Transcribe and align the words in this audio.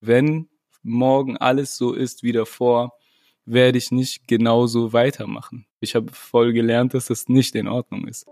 Wenn 0.00 0.48
morgen 0.84 1.36
alles 1.38 1.76
so 1.76 1.92
ist 1.92 2.22
wie 2.22 2.30
davor, 2.30 2.92
werde 3.44 3.78
ich 3.78 3.90
nicht 3.90 4.28
genauso 4.28 4.92
weitermachen. 4.92 5.66
Ich 5.80 5.96
habe 5.96 6.12
voll 6.12 6.52
gelernt, 6.52 6.94
dass 6.94 7.06
das 7.06 7.28
nicht 7.28 7.56
in 7.56 7.66
Ordnung 7.66 8.06
ist. 8.06 8.24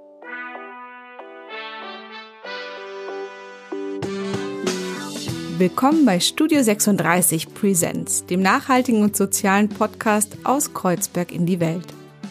Willkommen 5.58 6.04
bei 6.04 6.20
Studio 6.20 6.62
36 6.62 7.52
Presents, 7.52 8.24
dem 8.26 8.42
nachhaltigen 8.42 9.02
und 9.02 9.16
sozialen 9.16 9.68
Podcast 9.68 10.38
aus 10.44 10.72
Kreuzberg 10.72 11.32
in 11.32 11.46
die 11.46 11.58
Welt. 11.58 11.86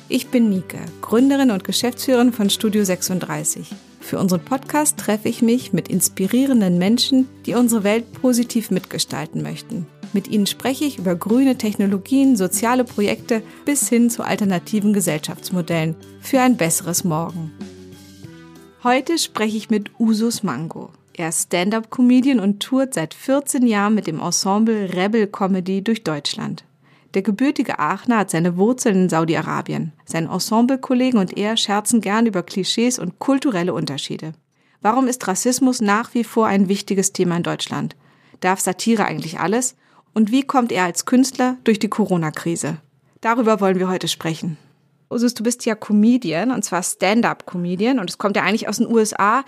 Ich 0.08 0.28
bin 0.28 0.50
Nike, 0.50 0.80
Gründerin 1.02 1.52
und 1.52 1.66
Geschäftsführerin 1.66 2.32
von 2.32 2.50
Studio 2.50 2.86
36. 2.86 3.70
Für 4.06 4.20
unseren 4.20 4.46
Podcast 4.46 4.98
treffe 5.00 5.30
ich 5.30 5.42
mich 5.42 5.74
mit 5.74 5.88
inspirierenden 5.88 6.78
Menschen, 6.78 7.28
die 7.48 7.56
unsere 7.56 7.84
Welt 7.84 8.14
positiv 8.14 8.70
mitgestalten 8.70 9.42
möchten. 9.42 9.88
Mit 10.14 10.28
ihnen 10.28 10.46
spreche 10.46 10.86
ich 10.86 11.00
über 11.00 11.16
grüne 11.16 11.58
Technologien, 11.58 12.36
soziale 12.36 12.84
Projekte 12.84 13.42
bis 13.66 13.90
hin 13.90 14.12
zu 14.12 14.22
alternativen 14.22 14.94
Gesellschaftsmodellen 14.94 15.96
für 16.22 16.40
ein 16.40 16.56
besseres 16.56 17.04
Morgen. 17.04 17.52
Heute 18.84 19.18
spreche 19.18 19.58
ich 19.58 19.72
mit 19.72 20.00
Usus 20.00 20.44
Mango. 20.44 20.92
Er 21.14 21.30
ist 21.30 21.48
Stand-up-Comedian 21.48 22.40
und 22.40 22.60
tourt 22.60 22.94
seit 22.94 23.16
14 23.16 23.66
Jahren 23.66 23.96
mit 23.96 24.06
dem 24.06 24.20
Ensemble 24.20 24.94
Rebel 24.94 25.26
Comedy 25.26 25.84
durch 25.84 26.04
Deutschland. 26.04 26.64
Der 27.16 27.22
gebürtige 27.22 27.80
Aachener 27.80 28.18
hat 28.18 28.30
seine 28.30 28.58
Wurzeln 28.58 29.04
in 29.04 29.10
Saudi-Arabien. 29.10 29.94
Sein 30.04 30.30
Ensemblekollegen 30.30 31.18
und 31.18 31.38
er 31.38 31.56
scherzen 31.56 32.02
gern 32.02 32.26
über 32.26 32.44
Klischees 32.44 33.00
und 33.00 33.20
kulturelle 33.20 33.74
Unterschiede. 33.74 34.34
Warum 34.82 35.08
ist 35.08 35.26
Rassismus 35.26 35.80
nach 35.80 36.14
wie 36.14 36.26
vor 36.26 36.46
ein 36.48 36.68
wichtiges 36.68 37.14
Thema 37.14 37.38
in 37.38 37.44
Deutschland? 37.44 37.96
Darf 38.42 38.60
Satire 38.60 39.06
eigentlich 39.06 39.40
alles? 39.40 39.78
Und 40.14 40.32
wie 40.32 40.44
kommt 40.44 40.74
er 40.74 40.84
als 40.84 41.06
Künstler 41.06 41.56
durch 41.64 41.80
die 41.80 41.88
Corona-Krise? 41.88 42.78
Darüber 43.22 43.62
wollen 43.62 43.80
wir 43.80 43.88
heute 43.88 44.10
sprechen. 44.10 44.58
Usus, 45.10 45.34
du 45.36 45.44
bist 45.44 45.66
ja 45.66 45.76
Comedian 45.76 46.52
und 46.52 46.66
zwar 46.66 46.84
Stand-up-Comedian 46.84 48.00
und 48.00 48.10
es 48.10 48.18
kommt 48.18 48.36
ja 48.36 48.44
eigentlich 48.44 48.68
aus 48.68 48.78
den 48.78 48.92
USA. 48.92 49.46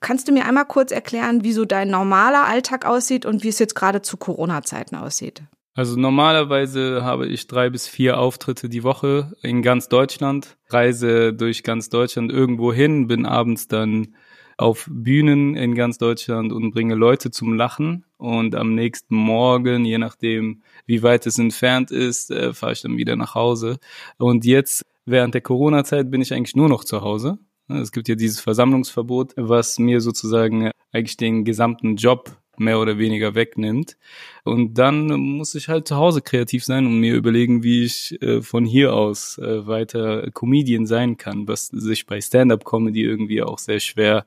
Kannst 0.00 0.26
du 0.26 0.32
mir 0.32 0.46
einmal 0.46 0.64
kurz 0.64 0.90
erklären, 0.90 1.44
wie 1.44 1.52
so 1.52 1.66
dein 1.66 1.90
normaler 1.90 2.46
Alltag 2.46 2.86
aussieht 2.86 3.26
und 3.26 3.44
wie 3.44 3.48
es 3.48 3.58
jetzt 3.58 3.74
gerade 3.74 4.00
zu 4.00 4.16
Corona-Zeiten 4.16 4.96
aussieht? 4.96 5.42
Also 5.74 5.98
normalerweise 5.98 7.04
habe 7.04 7.26
ich 7.26 7.46
drei 7.46 7.70
bis 7.70 7.86
vier 7.86 8.18
Auftritte 8.18 8.68
die 8.68 8.82
Woche 8.82 9.32
in 9.42 9.62
ganz 9.62 9.88
Deutschland, 9.88 10.56
reise 10.68 11.32
durch 11.32 11.62
ganz 11.62 11.88
Deutschland 11.88 12.32
irgendwo 12.32 12.72
hin, 12.72 13.06
bin 13.06 13.24
abends 13.24 13.68
dann 13.68 14.14
auf 14.60 14.88
Bühnen 14.90 15.54
in 15.54 15.74
ganz 15.74 15.96
Deutschland 15.96 16.52
und 16.52 16.72
bringe 16.72 16.94
Leute 16.94 17.30
zum 17.30 17.54
Lachen. 17.54 18.04
Und 18.18 18.54
am 18.54 18.74
nächsten 18.74 19.14
Morgen, 19.14 19.86
je 19.86 19.96
nachdem, 19.96 20.62
wie 20.84 21.02
weit 21.02 21.26
es 21.26 21.38
entfernt 21.38 21.90
ist, 21.90 22.30
äh, 22.30 22.52
fahre 22.52 22.72
ich 22.72 22.82
dann 22.82 22.98
wieder 22.98 23.16
nach 23.16 23.34
Hause. 23.34 23.78
Und 24.18 24.44
jetzt, 24.44 24.82
während 25.06 25.32
der 25.32 25.40
Corona-Zeit, 25.40 26.10
bin 26.10 26.20
ich 26.20 26.34
eigentlich 26.34 26.56
nur 26.56 26.68
noch 26.68 26.84
zu 26.84 27.00
Hause. 27.00 27.38
Es 27.68 27.92
gibt 27.92 28.08
ja 28.08 28.16
dieses 28.16 28.40
Versammlungsverbot, 28.40 29.32
was 29.36 29.78
mir 29.78 30.00
sozusagen 30.00 30.72
eigentlich 30.92 31.16
den 31.16 31.44
gesamten 31.44 31.96
Job 31.96 32.36
mehr 32.60 32.78
oder 32.78 32.98
weniger 32.98 33.34
wegnimmt. 33.34 33.96
Und 34.44 34.74
dann 34.74 35.08
muss 35.08 35.54
ich 35.54 35.68
halt 35.68 35.88
zu 35.88 35.96
Hause 35.96 36.22
kreativ 36.22 36.64
sein 36.64 36.86
und 36.86 37.00
mir 37.00 37.14
überlegen, 37.14 37.62
wie 37.62 37.84
ich 37.84 38.20
äh, 38.22 38.42
von 38.42 38.64
hier 38.64 38.94
aus 38.94 39.38
äh, 39.38 39.66
weiter 39.66 40.30
Comedian 40.32 40.86
sein 40.86 41.16
kann, 41.16 41.48
was 41.48 41.68
sich 41.68 42.06
bei 42.06 42.20
Stand-up-Comedy 42.20 43.02
irgendwie 43.02 43.42
auch 43.42 43.58
sehr 43.58 43.80
schwer 43.80 44.26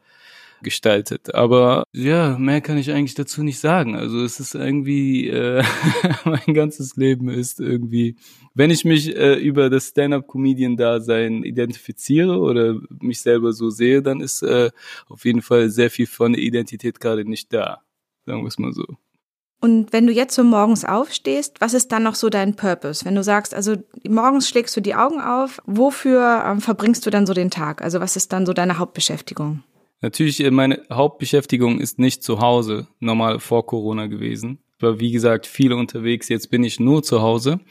gestaltet. 0.64 1.36
Aber 1.36 1.84
ja, 1.94 2.38
mehr 2.39 2.61
kann 2.61 2.78
ich 2.78 2.92
eigentlich 2.92 3.14
dazu 3.14 3.44
nicht 3.44 3.59
sagen. 3.59 3.95
Also 3.95 4.23
es 4.23 4.39
ist 4.39 4.56
irgendwie, 4.56 5.28
äh, 5.28 5.64
mein 6.26 6.54
ganzes 6.56 6.95
Leben 6.95 7.30
ist 7.30 7.59
irgendwie, 7.59 8.16
wenn 8.56 8.72
ich 8.72 8.86
mich 8.86 9.16
äh, 9.16 9.36
über 9.36 9.70
das 9.70 9.89
Stand-up-Comedian-Dasein 9.89 11.44
identifiziere 11.44 12.39
oder 12.39 12.80
mich 13.00 13.21
selber 13.21 13.54
so 13.54 13.70
sehe, 13.70 14.02
dann 14.02 14.21
ist 14.21 14.42
äh, 14.42 14.71
auf 15.08 15.26
jeden 15.26 15.42
Fall 15.42 15.70
sehr 15.70 15.92
viel 15.92 16.08
von 16.08 16.33
der 16.33 16.42
Identität 16.42 17.00
gerade 17.00 17.30
nicht 17.30 17.54
da 17.54 17.83
sagen 18.26 18.42
wir 18.42 18.48
es 18.48 18.60
mal 18.60 18.73
so. 18.73 18.86
Und 19.64 19.94
wenn 19.94 20.06
du 20.06 20.11
jetzt 20.11 20.36
so 20.36 20.44
morgens 20.44 20.84
aufstehst, 20.84 21.61
was 21.61 21.73
ist 21.73 21.94
dann 21.94 22.04
noch 22.04 22.16
so 22.16 22.30
dein 22.30 22.58
Purpose? 22.58 23.06
Wenn 23.06 23.16
du 23.16 23.23
sagst, 23.23 23.54
also 23.54 23.78
morgens 24.06 24.50
schlägst 24.50 24.76
du 24.76 24.82
die 24.82 24.94
Augen 24.94 25.22
auf, 25.22 25.61
wofür 25.66 26.44
ähm, 26.45 26.60
verbringst 26.60 27.06
du 27.06 27.10
dann 27.10 27.26
so 27.26 27.33
den 27.33 27.50
Tag? 27.50 27.82
Also 27.82 28.02
was 28.02 28.17
ist 28.17 28.33
dann 28.33 28.45
so 28.45 28.52
deine 28.52 28.78
Hauptbeschäftigung? 28.78 29.64
Natürlich, 30.02 30.44
äh, 30.44 30.52
meine 30.52 30.83
Hauptbeschäftigung 30.92 31.80
ist 31.80 31.98
nicht 31.98 32.23
zu 32.23 32.42
Hause, 32.42 32.88
normal 33.00 33.39
vor 33.39 33.66
Corona 33.66 34.08
gewesen. 34.08 34.60
Ich 34.76 34.83
war, 34.83 35.00
wie 35.00 35.14
gesagt, 35.14 35.48
viel 35.48 35.72
unterwegs. 35.72 36.28
Jetzt 36.28 36.52
bin 36.52 36.66
ich 36.66 36.82
nur 36.82 37.02
zu 37.02 37.22
Hause 37.22 37.62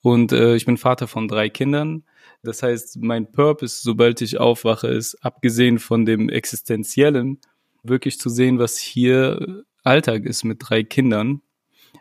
und 0.00 0.32
äh, 0.32 0.56
ich 0.56 0.64
bin 0.64 0.78
Vater 0.78 1.08
von 1.08 1.28
drei 1.28 1.50
Kindern. 1.50 2.04
Das 2.42 2.62
heißt, 2.62 3.02
mein 3.02 3.30
Purpose, 3.30 3.80
sobald 3.82 4.22
ich 4.22 4.40
aufwache, 4.40 4.88
ist, 4.88 5.22
abgesehen 5.22 5.78
von 5.78 6.06
dem 6.06 6.30
Existenziellen, 6.30 7.38
wirklich 7.82 8.18
zu 8.18 8.30
sehen, 8.30 8.58
was 8.58 8.78
hier 8.78 9.64
Alltag 9.84 10.24
ist 10.24 10.44
mit 10.44 10.58
drei 10.60 10.82
Kindern, 10.82 11.42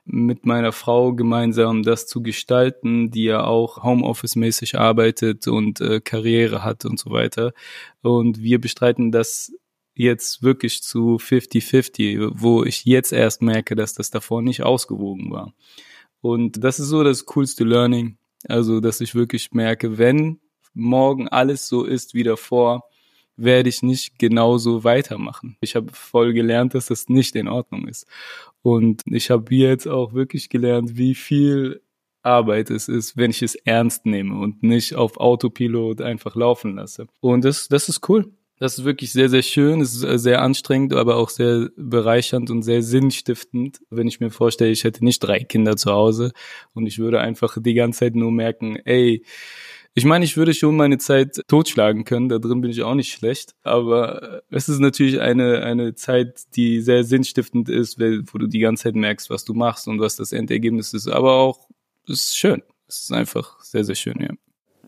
mit 0.05 0.45
meiner 0.45 0.71
Frau 0.71 1.13
gemeinsam 1.13 1.83
das 1.83 2.07
zu 2.07 2.23
gestalten, 2.23 3.11
die 3.11 3.25
ja 3.25 3.43
auch 3.43 3.83
Homeoffice-mäßig 3.83 4.77
arbeitet 4.77 5.47
und 5.47 5.79
äh, 5.81 6.01
Karriere 6.01 6.63
hat 6.63 6.85
und 6.85 6.99
so 6.99 7.11
weiter. 7.11 7.53
Und 8.01 8.41
wir 8.41 8.59
bestreiten 8.59 9.11
das 9.11 9.53
jetzt 9.95 10.43
wirklich 10.43 10.81
zu 10.81 11.17
50-50, 11.17 12.31
wo 12.33 12.63
ich 12.63 12.85
jetzt 12.85 13.13
erst 13.13 13.41
merke, 13.41 13.75
dass 13.75 13.93
das 13.93 14.09
davor 14.09 14.41
nicht 14.41 14.63
ausgewogen 14.63 15.31
war. 15.31 15.53
Und 16.21 16.63
das 16.63 16.79
ist 16.79 16.87
so 16.87 17.03
das 17.03 17.25
coolste 17.25 17.63
Learning. 17.63 18.17
Also, 18.47 18.79
dass 18.79 19.01
ich 19.01 19.15
wirklich 19.15 19.51
merke, 19.51 19.97
wenn 19.97 20.39
morgen 20.73 21.27
alles 21.27 21.67
so 21.67 21.83
ist 21.83 22.13
wie 22.13 22.23
davor, 22.23 22.83
werde 23.35 23.69
ich 23.69 23.81
nicht 23.81 24.19
genauso 24.19 24.83
weitermachen. 24.83 25.57
Ich 25.61 25.75
habe 25.75 25.91
voll 25.91 26.33
gelernt, 26.33 26.73
dass 26.73 26.87
das 26.87 27.09
nicht 27.09 27.35
in 27.35 27.47
Ordnung 27.47 27.87
ist. 27.87 28.05
Und 28.61 29.01
ich 29.05 29.29
habe 29.29 29.53
jetzt 29.55 29.87
auch 29.87 30.13
wirklich 30.13 30.49
gelernt, 30.49 30.97
wie 30.97 31.15
viel 31.15 31.81
Arbeit 32.21 32.69
es 32.69 32.87
ist, 32.87 33.17
wenn 33.17 33.31
ich 33.31 33.41
es 33.41 33.55
ernst 33.55 34.05
nehme 34.05 34.39
und 34.39 34.63
nicht 34.63 34.95
auf 34.95 35.17
Autopilot 35.17 36.01
einfach 36.01 36.35
laufen 36.35 36.75
lasse. 36.75 37.07
Und 37.19 37.43
das, 37.43 37.67
das 37.67 37.89
ist 37.89 38.07
cool. 38.09 38.31
Das 38.59 38.77
ist 38.77 38.85
wirklich 38.85 39.11
sehr, 39.11 39.29
sehr 39.29 39.41
schön. 39.41 39.81
Es 39.81 40.01
ist 40.01 40.23
sehr 40.23 40.41
anstrengend, 40.41 40.93
aber 40.93 41.17
auch 41.17 41.29
sehr 41.29 41.69
bereichernd 41.75 42.49
und 42.49 42.61
sehr 42.61 42.81
sinnstiftend, 42.81 43.79
wenn 43.89 44.07
ich 44.07 44.21
mir 44.21 44.31
vorstelle, 44.31 44.71
ich 44.71 44.85
hätte 44.85 45.03
nicht 45.03 45.19
drei 45.19 45.39
Kinder 45.39 45.75
zu 45.75 45.91
Hause 45.91 46.31
und 46.73 46.85
ich 46.87 46.99
würde 46.99 47.19
einfach 47.19 47.57
die 47.59 47.73
ganze 47.73 47.99
Zeit 47.99 48.15
nur 48.15 48.31
merken, 48.31 48.77
ey, 48.85 49.25
ich 49.95 50.05
meine, 50.05 50.25
ich 50.25 50.37
würde 50.37 50.53
schon 50.53 50.75
meine 50.75 50.97
Zeit 50.97 51.41
totschlagen 51.47 52.03
können, 52.03 52.29
da 52.29 52.39
drin 52.39 52.61
bin 52.61 52.71
ich 52.71 52.81
auch 52.81 52.95
nicht 52.95 53.13
schlecht, 53.13 53.53
aber 53.63 54.41
es 54.49 54.67
ist 54.67 54.79
natürlich 54.79 55.21
eine, 55.21 55.61
eine 55.63 55.93
Zeit, 55.93 56.41
die 56.55 56.81
sehr 56.81 57.03
sinnstiftend 57.03 57.69
ist, 57.69 57.99
wo 57.99 58.37
du 58.37 58.47
die 58.47 58.59
ganze 58.59 58.83
Zeit 58.83 58.95
merkst, 58.95 59.29
was 59.29 59.45
du 59.45 59.53
machst 59.53 59.87
und 59.87 59.99
was 59.99 60.15
das 60.15 60.31
Endergebnis 60.31 60.93
ist, 60.93 61.07
aber 61.07 61.33
auch, 61.33 61.67
es 62.07 62.25
ist 62.25 62.37
schön. 62.37 62.63
Es 62.87 63.03
ist 63.03 63.11
einfach 63.11 63.61
sehr, 63.61 63.83
sehr 63.83 63.95
schön, 63.95 64.19
ja. 64.19 64.29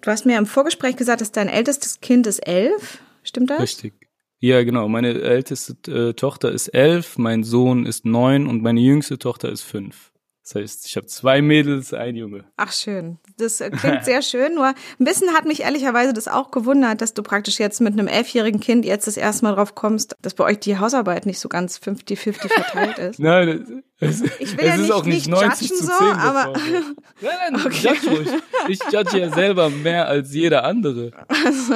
Du 0.01 0.11
hast 0.11 0.25
mir 0.25 0.37
im 0.37 0.45
Vorgespräch 0.45 0.95
gesagt, 0.95 1.21
dass 1.21 1.31
dein 1.31 1.47
ältestes 1.47 2.01
Kind 2.01 2.27
ist 2.27 2.39
elf, 2.39 2.99
stimmt 3.23 3.49
das? 3.49 3.61
Richtig. 3.61 3.93
Ja, 4.39 4.63
genau. 4.63 4.87
Meine 4.87 5.19
älteste 5.21 6.09
äh, 6.09 6.13
Tochter 6.13 6.51
ist 6.51 6.67
elf, 6.67 7.17
mein 7.17 7.43
Sohn 7.43 7.85
ist 7.85 8.05
neun 8.05 8.47
und 8.47 8.61
meine 8.61 8.79
jüngste 8.81 9.17
Tochter 9.17 9.49
ist 9.49 9.61
fünf. 9.61 10.11
Das 10.45 10.53
heißt, 10.53 10.85
ich 10.85 10.95
habe 10.95 11.07
zwei 11.07 11.41
Mädels, 11.41 11.91
ein 11.91 12.15
Junge. 12.15 12.45
Ach 12.55 12.71
schön. 12.71 13.17
Das 13.37 13.61
äh, 13.61 13.71
klingt 13.71 14.05
sehr 14.05 14.21
schön. 14.21 14.53
Nur 14.53 14.67
ein 14.67 14.75
bisschen 14.99 15.33
hat 15.33 15.45
mich 15.45 15.61
ehrlicherweise 15.61 16.13
das 16.13 16.27
auch 16.27 16.51
gewundert, 16.51 17.01
dass 17.01 17.15
du 17.15 17.23
praktisch 17.23 17.59
jetzt 17.59 17.81
mit 17.81 17.93
einem 17.93 18.07
elfjährigen 18.07 18.59
Kind 18.59 18.85
jetzt 18.85 19.07
das 19.07 19.17
erste 19.17 19.45
Mal 19.45 19.55
drauf 19.55 19.73
kommst, 19.73 20.15
dass 20.21 20.35
bei 20.35 20.43
euch 20.43 20.59
die 20.59 20.77
Hausarbeit 20.77 21.25
nicht 21.25 21.39
so 21.39 21.49
ganz 21.49 21.79
50-50 21.79 22.47
verteilt 22.47 22.97
ist. 22.99 23.19
Nein, 23.19 23.83
es, 23.99 24.21
ich 24.39 24.57
will 24.57 24.65
es 24.65 24.65
ja 24.65 24.73
ist 24.73 24.81
nicht, 24.81 24.91
auch 24.91 25.05
nicht 25.05 25.27
90 25.29 25.69
zu 25.69 25.75
10 25.77 25.85
so, 25.85 25.93
aber 25.93 26.53
Nein, 27.21 27.31
nein, 27.51 27.65
okay. 27.65 27.87
judge 27.87 28.09
ruhig. 28.09 28.27
Ich 28.67 28.79
judge 28.91 29.17
ja 29.17 29.29
selber 29.29 29.69
mehr 29.69 30.07
als 30.07 30.33
jeder 30.33 30.65
andere. 30.65 31.11
Also, 31.29 31.75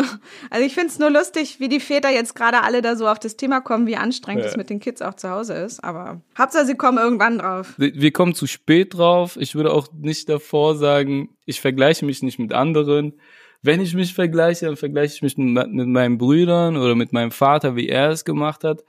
also 0.50 0.66
ich 0.66 0.74
finde 0.74 0.89
es 0.89 1.00
nur 1.00 1.10
lustig, 1.10 1.62
wie 1.62 1.69
die 1.69 1.80
Väter 1.80 2.10
jetzt 2.10 2.36
gerade 2.36 2.63
alle 2.63 2.81
da 2.81 2.98
so 2.98 3.07
auf 3.07 3.19
das 3.19 3.38
Thema 3.38 3.62
kommen, 3.62 3.88
wie 3.88 3.95
anstrengend 3.95 4.44
es 4.44 4.57
mit 4.57 4.69
den 4.69 4.81
Kids 4.81 5.01
auch 5.01 5.13
zu 5.13 5.30
Hause 5.30 5.54
ist. 5.54 5.81
Aber 5.81 6.21
Hauptsache, 6.38 6.66
sie 6.66 6.75
kommen 6.75 6.98
irgendwann 6.98 7.39
drauf. 7.39 7.74
Wir 7.77 8.12
kommen 8.12 8.36
zu 8.36 8.48
spät 8.48 8.95
drauf. 8.95 9.38
Ich 9.39 9.56
würde 9.56 9.72
auch 9.72 9.88
nicht 9.94 10.27
davor 10.27 10.75
sagen, 10.75 11.30
ich 11.45 11.62
vergleiche 11.62 12.06
mich 12.06 12.22
nicht 12.22 12.38
mit 12.38 12.51
anderen. 12.51 13.13
Wenn 13.62 13.81
ich 13.81 13.94
mich 13.94 14.13
vergleiche, 14.13 14.65
dann 14.65 14.77
vergleiche 14.77 15.15
ich 15.15 15.22
mich 15.22 15.38
mit 15.38 15.88
meinen 15.88 16.18
Brüdern 16.18 16.75
oder 16.75 16.95
mit 16.95 17.13
meinem 17.13 17.31
Vater, 17.31 17.75
wie 17.75 17.88
er 17.88 18.10
es 18.10 18.25
gemacht 18.25 18.63
hat. 18.63 18.83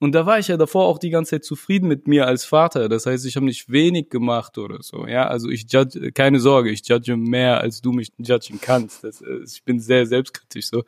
Und 0.00 0.12
da 0.12 0.26
war 0.26 0.38
ich 0.38 0.48
ja 0.48 0.56
davor 0.56 0.86
auch 0.86 0.98
die 0.98 1.10
ganze 1.10 1.30
Zeit 1.30 1.44
zufrieden 1.44 1.88
mit 1.88 2.08
mir 2.08 2.26
als 2.26 2.44
Vater. 2.44 2.88
Das 2.88 3.06
heißt, 3.06 3.24
ich 3.26 3.36
habe 3.36 3.46
nicht 3.46 3.70
wenig 3.70 4.10
gemacht 4.10 4.58
oder 4.58 4.82
so. 4.82 5.06
Ja, 5.06 5.28
also 5.28 5.48
ich 5.48 5.66
judge, 5.70 6.12
keine 6.12 6.40
Sorge, 6.40 6.70
ich 6.70 6.86
judge 6.86 7.16
mehr, 7.16 7.60
als 7.60 7.80
du 7.80 7.92
mich 7.92 8.12
judgen 8.18 8.60
kannst. 8.60 9.04
Das, 9.04 9.22
äh, 9.22 9.40
ich 9.46 9.62
bin 9.64 9.80
sehr 9.80 10.06
selbstkritisch 10.06 10.66
so. 10.66 10.82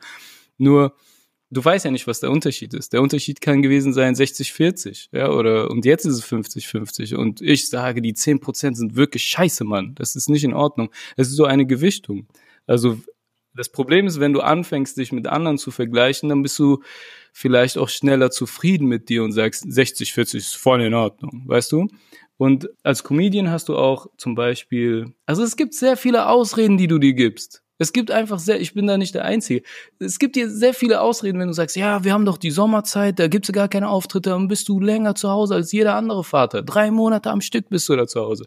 Nur 0.57 0.93
du 1.49 1.63
weißt 1.63 1.85
ja 1.85 1.91
nicht, 1.91 2.07
was 2.07 2.19
der 2.19 2.31
Unterschied 2.31 2.73
ist. 2.73 2.93
Der 2.93 3.01
Unterschied 3.01 3.41
kann 3.41 3.61
gewesen 3.61 3.93
sein 3.93 4.15
60-40, 4.15 5.09
ja, 5.11 5.29
oder, 5.31 5.69
und 5.71 5.85
jetzt 5.85 6.05
ist 6.05 6.15
es 6.15 6.25
50-50. 6.25 7.15
Und 7.15 7.41
ich 7.41 7.69
sage, 7.69 8.01
die 8.01 8.13
10% 8.13 8.75
sind 8.75 8.95
wirklich 8.95 9.23
scheiße, 9.23 9.63
Mann. 9.63 9.95
Das 9.95 10.15
ist 10.15 10.29
nicht 10.29 10.43
in 10.43 10.53
Ordnung. 10.53 10.89
Es 11.15 11.29
ist 11.29 11.35
so 11.35 11.45
eine 11.45 11.65
Gewichtung. 11.65 12.27
Also, 12.65 12.99
das 13.57 13.69
Problem 13.69 14.07
ist, 14.07 14.19
wenn 14.19 14.33
du 14.33 14.41
anfängst, 14.41 14.97
dich 14.97 15.11
mit 15.11 15.27
anderen 15.27 15.57
zu 15.57 15.71
vergleichen, 15.71 16.29
dann 16.29 16.43
bist 16.43 16.57
du 16.59 16.81
vielleicht 17.33 17.77
auch 17.77 17.89
schneller 17.89 18.31
zufrieden 18.31 18.87
mit 18.87 19.09
dir 19.09 19.23
und 19.23 19.31
sagst, 19.31 19.65
60-40 19.65 20.35
ist 20.37 20.55
voll 20.55 20.81
in 20.81 20.93
Ordnung, 20.93 21.43
weißt 21.45 21.71
du? 21.71 21.87
Und 22.37 22.69
als 22.83 23.03
Comedian 23.03 23.49
hast 23.49 23.67
du 23.67 23.75
auch 23.75 24.07
zum 24.17 24.35
Beispiel, 24.35 25.13
also 25.25 25.43
es 25.43 25.55
gibt 25.55 25.73
sehr 25.73 25.97
viele 25.97 26.27
Ausreden, 26.29 26.77
die 26.77 26.87
du 26.87 26.99
dir 26.99 27.13
gibst. 27.13 27.63
Es 27.79 27.93
gibt 27.93 28.09
einfach 28.09 28.39
sehr, 28.39 28.59
ich 28.59 28.73
bin 28.73 28.87
da 28.87 28.97
nicht 28.97 29.13
der 29.13 29.25
Einzige. 29.25 29.63
Es 29.99 30.17
gibt 30.17 30.35
dir 30.35 30.49
sehr 30.49 30.73
viele 30.73 31.01
Ausreden, 31.01 31.39
wenn 31.39 31.47
du 31.47 31.53
sagst, 31.53 31.75
ja, 31.75 32.03
wir 32.03 32.13
haben 32.13 32.25
doch 32.25 32.37
die 32.37 32.49
Sommerzeit, 32.51 33.19
da 33.19 33.27
gibt's 33.27 33.51
gar 33.51 33.67
keine 33.67 33.89
Auftritte, 33.89 34.31
dann 34.31 34.47
bist 34.47 34.67
du 34.67 34.79
länger 34.79 35.13
zu 35.13 35.29
Hause 35.29 35.55
als 35.55 35.71
jeder 35.71 35.95
andere 35.95 36.23
Vater. 36.23 36.63
Drei 36.63 36.89
Monate 36.89 37.29
am 37.29 37.41
Stück 37.41 37.69
bist 37.69 37.87
du 37.89 37.95
da 37.95 38.07
zu 38.07 38.21
Hause. 38.21 38.45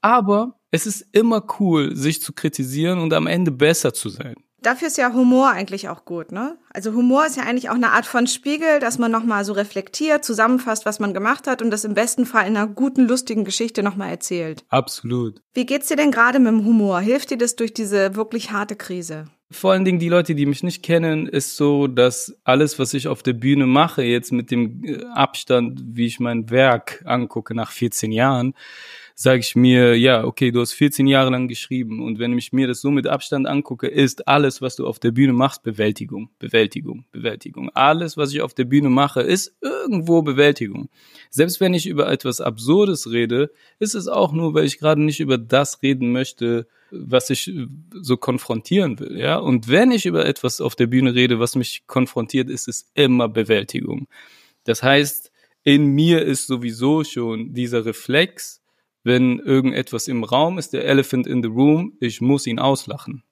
Aber 0.00 0.58
es 0.72 0.86
ist 0.86 1.06
immer 1.12 1.44
cool, 1.60 1.94
sich 1.94 2.20
zu 2.20 2.32
kritisieren 2.32 2.98
und 2.98 3.12
am 3.12 3.28
Ende 3.28 3.52
besser 3.52 3.94
zu 3.94 4.08
sein. 4.08 4.34
Dafür 4.62 4.88
ist 4.88 4.96
ja 4.96 5.12
Humor 5.12 5.50
eigentlich 5.50 5.88
auch 5.88 6.04
gut, 6.04 6.30
ne? 6.30 6.56
Also 6.70 6.92
Humor 6.92 7.26
ist 7.26 7.36
ja 7.36 7.42
eigentlich 7.42 7.68
auch 7.68 7.74
eine 7.74 7.90
Art 7.90 8.06
von 8.06 8.28
Spiegel, 8.28 8.78
dass 8.78 8.96
man 8.96 9.10
nochmal 9.10 9.44
so 9.44 9.52
reflektiert, 9.52 10.24
zusammenfasst, 10.24 10.86
was 10.86 11.00
man 11.00 11.12
gemacht 11.12 11.48
hat 11.48 11.62
und 11.62 11.70
das 11.70 11.84
im 11.84 11.94
besten 11.94 12.26
Fall 12.26 12.46
in 12.46 12.56
einer 12.56 12.68
guten, 12.68 13.08
lustigen 13.08 13.44
Geschichte 13.44 13.82
nochmal 13.82 14.10
erzählt. 14.10 14.64
Absolut. 14.68 15.42
Wie 15.52 15.66
geht's 15.66 15.88
dir 15.88 15.96
denn 15.96 16.12
gerade 16.12 16.38
mit 16.38 16.52
dem 16.52 16.64
Humor? 16.64 17.00
Hilft 17.00 17.30
dir 17.30 17.38
das 17.38 17.56
durch 17.56 17.74
diese 17.74 18.14
wirklich 18.14 18.52
harte 18.52 18.76
Krise? 18.76 19.24
Vor 19.50 19.72
allen 19.72 19.84
Dingen 19.84 19.98
die 19.98 20.08
Leute, 20.08 20.34
die 20.36 20.46
mich 20.46 20.62
nicht 20.62 20.82
kennen, 20.82 21.26
ist 21.26 21.56
so, 21.56 21.88
dass 21.88 22.34
alles, 22.44 22.78
was 22.78 22.94
ich 22.94 23.08
auf 23.08 23.22
der 23.22 23.34
Bühne 23.34 23.66
mache, 23.66 24.02
jetzt 24.02 24.32
mit 24.32 24.50
dem 24.50 24.84
äh, 24.84 25.04
Abstand, 25.12 25.82
wie 25.84 26.06
ich 26.06 26.20
mein 26.20 26.50
Werk 26.50 27.02
angucke 27.04 27.54
nach 27.54 27.72
14 27.72 28.12
Jahren, 28.12 28.54
sage 29.14 29.40
ich 29.40 29.56
mir, 29.56 29.96
ja, 29.98 30.24
okay, 30.24 30.50
du 30.50 30.60
hast 30.60 30.72
14 30.72 31.06
Jahre 31.06 31.30
lang 31.30 31.48
geschrieben 31.48 32.02
und 32.02 32.18
wenn 32.18 32.36
ich 32.36 32.52
mir 32.52 32.66
das 32.66 32.80
so 32.80 32.90
mit 32.90 33.06
Abstand 33.06 33.46
angucke, 33.46 33.86
ist 33.86 34.28
alles, 34.28 34.62
was 34.62 34.76
du 34.76 34.86
auf 34.86 34.98
der 34.98 35.10
Bühne 35.10 35.32
machst, 35.32 35.62
Bewältigung, 35.62 36.30
Bewältigung, 36.38 37.04
Bewältigung. 37.12 37.70
Alles, 37.70 38.16
was 38.16 38.32
ich 38.32 38.42
auf 38.42 38.54
der 38.54 38.64
Bühne 38.64 38.88
mache, 38.88 39.22
ist 39.22 39.56
irgendwo 39.60 40.22
Bewältigung. 40.22 40.88
Selbst 41.30 41.60
wenn 41.60 41.74
ich 41.74 41.86
über 41.86 42.10
etwas 42.10 42.40
Absurdes 42.40 43.10
rede, 43.10 43.50
ist 43.78 43.94
es 43.94 44.08
auch 44.08 44.32
nur, 44.32 44.54
weil 44.54 44.64
ich 44.64 44.78
gerade 44.78 45.02
nicht 45.02 45.20
über 45.20 45.38
das 45.38 45.82
reden 45.82 46.12
möchte, 46.12 46.66
was 46.90 47.30
ich 47.30 47.50
so 47.92 48.16
konfrontieren 48.16 48.98
will, 49.00 49.18
ja. 49.18 49.38
Und 49.38 49.68
wenn 49.68 49.90
ich 49.92 50.04
über 50.04 50.26
etwas 50.26 50.60
auf 50.60 50.76
der 50.76 50.86
Bühne 50.86 51.14
rede, 51.14 51.40
was 51.40 51.56
mich 51.56 51.86
konfrontiert, 51.86 52.50
ist 52.50 52.68
es 52.68 52.90
immer 52.94 53.28
Bewältigung. 53.28 54.08
Das 54.64 54.82
heißt, 54.82 55.32
in 55.64 55.86
mir 55.86 56.22
ist 56.22 56.46
sowieso 56.46 57.04
schon 57.04 57.54
dieser 57.54 57.84
Reflex, 57.84 58.61
wenn 59.04 59.38
irgendetwas 59.38 60.08
im 60.08 60.24
Raum 60.24 60.58
ist, 60.58 60.72
der 60.72 60.84
Elephant 60.84 61.26
in 61.26 61.42
the 61.42 61.48
Room, 61.48 61.96
ich 62.00 62.20
muss 62.20 62.46
ihn 62.46 62.58
auslachen. 62.58 63.22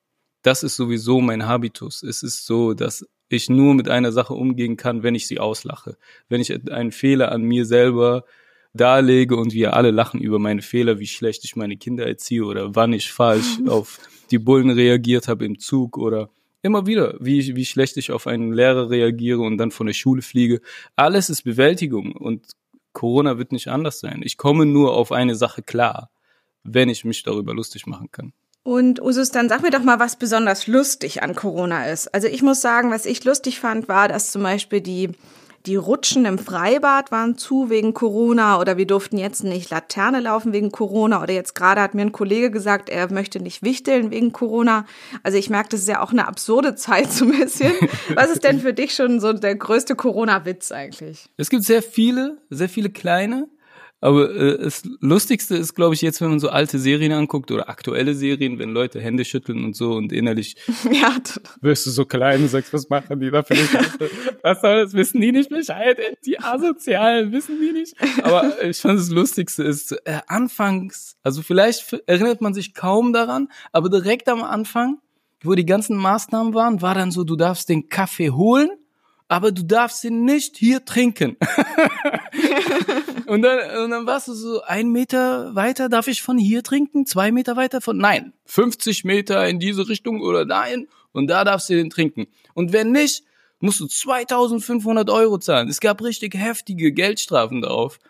Das 0.43 0.63
ist 0.63 0.77
sowieso 0.77 1.21
mein 1.21 1.47
Habitus. 1.47 2.03
Es 2.03 2.23
ist 2.23 2.47
so, 2.47 2.75
dass 2.75 3.07
ich 3.29 3.49
nur 3.49 3.75
mit 3.75 3.89
einer 3.89 4.13
Sache 4.13 4.35
umgehen 4.35 4.77
kann, 4.77 5.03
wenn 5.03 5.15
ich 5.15 5.27
sie 5.27 5.39
auslache. 5.39 5.97
Wenn 6.29 6.41
ich 6.41 6.71
einen 6.71 6.93
Fehler 6.93 7.31
an 7.31 7.43
mir 7.43 7.65
selber 7.65 8.25
darlege 8.73 9.37
und 9.37 9.53
wir 9.53 9.75
alle 9.75 9.91
lachen 9.91 10.21
über 10.21 10.39
meine 10.39 10.63
Fehler, 10.63 10.99
wie 10.99 11.07
schlecht 11.07 11.45
ich 11.45 11.57
meine 11.57 11.77
Kinder 11.77 12.07
erziehe 12.07 12.45
oder 12.45 12.75
wann 12.75 12.93
ich 12.93 13.13
falsch 13.13 13.59
auf 13.67 13.99
die 14.31 14.39
Bullen 14.39 14.71
reagiert 14.71 15.29
habe 15.29 15.45
im 15.45 15.59
Zug 15.59 15.99
oder 15.99 16.31
immer 16.63 16.87
wieder, 16.87 17.17
wie, 17.21 17.57
wie 17.57 17.65
schlecht 17.65 17.97
ich 17.97 18.13
auf 18.13 18.27
einen 18.27 18.53
Lehrer 18.53 18.91
reagiere 18.91 19.41
und 19.41 19.59
dann 19.59 19.71
von 19.71 19.87
der 19.87 19.95
Schule 19.95 20.23
fliege. 20.23 20.61
Alles 20.95 21.31
ist 21.31 21.43
Bewältigung 21.43 22.13
und 22.13 22.47
Corona 22.93 23.39
wird 23.39 23.53
nicht 23.53 23.69
anders 23.69 24.01
sein. 24.01 24.23
Ich 24.25 24.37
komme 24.37 24.67
nur 24.67 24.95
auf 24.95 25.13
eine 25.13 25.35
Sache 25.35 25.63
klar, 25.63 26.11
wenn 26.63 26.89
ich 26.89 27.05
mich 27.05 27.23
darüber 27.23 27.55
lustig 27.55 27.87
machen 27.87 28.11
kann. 28.11 28.33
Und 28.63 29.01
Usus, 29.01 29.31
dann 29.31 29.49
sag 29.49 29.63
mir 29.63 29.71
doch 29.71 29.83
mal, 29.83 29.99
was 29.99 30.17
besonders 30.17 30.67
lustig 30.67 31.23
an 31.23 31.35
Corona 31.35 31.87
ist. 31.87 32.09
Also 32.09 32.29
ich 32.29 32.43
muss 32.43 32.61
sagen, 32.61 32.91
was 32.91 33.07
ich 33.07 33.25
lustig 33.25 33.59
fand, 33.59 33.89
war, 33.89 34.09
dass 34.09 34.31
zum 34.31 34.43
Beispiel 34.43 34.81
die 34.81 35.11
die 35.67 35.77
Rutschen 35.77 36.25
im 36.25 36.39
Freibad 36.39 37.13
waren 37.13 37.37
zu 37.37 37.69
wegen 37.69 37.93
Corona 37.93 38.59
oder 38.59 38.79
wir 38.79 38.87
durften 38.87 39.19
jetzt 39.19 39.45
nicht 39.45 39.71
Laterne 39.71 40.21
laufen 40.21 40.53
wegen 40.53 40.73
Corona 40.73 41.23
oder 41.23 41.35
jetzt 41.35 41.55
gerade 41.55 41.83
hat 41.83 41.95
mir 41.95 42.03
ein 42.03 42.13
Kollege 42.13 42.51
gesagt, 42.51 42.89
er 42.89 43.13
möchte 43.13 43.41
nicht 43.41 43.63
wichteln 43.63 44.11
wegen 44.11 44.33
Corona. 44.33 44.87
Also 45.23 45.37
ich 45.37 45.51
merke, 45.51 45.71
das 45.71 45.81
ist 45.81 45.89
ja 45.89 46.03
auch 46.03 46.13
eine 46.13 46.27
absurde 46.27 46.77
Zeit 46.77 47.13
so 47.13 47.27
ein 47.27 47.39
bisschen. 47.39 47.73
Was 48.15 48.31
ist 48.31 48.43
denn 48.45 48.61
für 48.61 48.73
dich 48.73 48.95
schon 48.95 49.21
so 49.21 49.33
der 49.35 49.55
größte 49.55 49.97
Corona-Witz 49.97 50.73
eigentlich? 50.73 51.29
Es 51.37 51.51
gibt 51.51 51.65
sehr 51.65 51.83
viele, 51.83 52.39
sehr 52.49 52.69
viele 52.69 52.89
kleine. 52.89 53.49
Aber 54.01 54.35
äh, 54.35 54.59
das 54.59 54.83
Lustigste 55.01 55.57
ist, 55.57 55.75
glaube 55.75 55.95
ich, 55.95 56.01
jetzt, 56.01 56.21
wenn 56.21 56.31
man 56.31 56.41
so 56.41 56.49
alte 56.49 56.79
Serien 56.79 57.13
anguckt 57.13 57.51
oder 57.51 57.69
aktuelle 57.69 58.15
Serien, 58.15 58.59
wenn 58.59 58.71
Leute 58.71 59.01
Hände 59.01 59.25
schütteln 59.25 59.65
und 59.65 59.77
so 59.77 59.93
und 59.93 60.13
innerlich 60.13 60.57
ja. 60.91 61.17
wirst 61.61 61.87
du 61.87 61.91
so 61.91 62.05
klein 62.07 62.43
und 62.43 62.49
sagst, 62.49 62.73
was 62.73 62.89
machen 62.89 63.21
die 63.21 63.31
da 63.31 63.43
für 63.43 63.55
eine 63.55 63.69
Was 64.43 64.61
soll 64.63 64.85
das? 64.85 64.95
Wissen 64.95 65.21
die 65.21 65.33
nicht 65.33 65.51
Bescheid? 65.51 65.99
Die 66.25 66.41
Asozialen 66.41 67.33
wissen 67.33 67.61
die 67.61 67.73
nicht. 67.73 67.95
Aber 68.23 68.63
ich 68.65 68.79
fand 68.79 68.99
das 68.99 69.11
Lustigste 69.11 69.65
ist, 69.65 69.93
äh, 70.05 70.21
anfangs, 70.27 71.17
also 71.23 71.43
vielleicht 71.43 71.93
erinnert 72.07 72.41
man 72.41 72.55
sich 72.55 72.75
kaum 72.75 73.13
daran, 73.13 73.49
aber 73.73 73.91
direkt 73.91 74.29
am 74.29 74.43
Anfang, 74.43 74.99
wo 75.43 75.55
die 75.55 75.67
ganzen 75.67 75.97
Maßnahmen 75.97 76.55
waren, 76.55 76.83
war 76.83 76.95
dann 76.95 77.11
so, 77.11 77.25
du 77.25 77.37
darfst 77.37 77.69
den 77.69 77.89
Kaffee 77.89 78.31
holen, 78.31 78.71
aber 79.31 79.53
du 79.53 79.63
darfst 79.65 80.03
ihn 80.03 80.25
nicht 80.25 80.57
hier 80.57 80.85
trinken. 80.85 81.37
Und 83.27 83.43
dann, 83.43 83.85
und 83.85 83.93
dann 83.93 84.07
warst 84.07 84.27
du 84.27 84.33
so 84.33 84.61
ein 84.63 84.91
Meter 84.91 85.55
weiter, 85.55 85.89
darf 85.89 86.09
ich 86.09 86.21
von 86.21 86.37
hier 86.37 86.65
trinken? 86.65 87.07
Zwei 87.07 87.31
Meter 87.31 87.55
weiter 87.55 87.81
von, 87.81 87.97
nein, 87.97 88.33
50 88.47 89.05
Meter 89.05 89.49
in 89.49 89.61
diese 89.61 89.89
Richtung 89.89 90.21
oder 90.21 90.45
dahin 90.45 90.89
und 91.13 91.29
da 91.29 91.45
darfst 91.45 91.71
du 91.71 91.75
den 91.75 91.91
trinken. 91.91 92.27
Und 92.55 92.73
wenn 92.73 92.91
nicht, 92.91 93.23
musst 93.61 93.79
du 93.79 93.87
2500 93.87 95.09
Euro 95.11 95.39
zahlen. 95.39 95.69
Es 95.69 95.79
gab 95.79 96.03
richtig 96.03 96.35
heftige 96.35 96.91
Geldstrafen 96.91 97.63
darauf. 97.63 98.01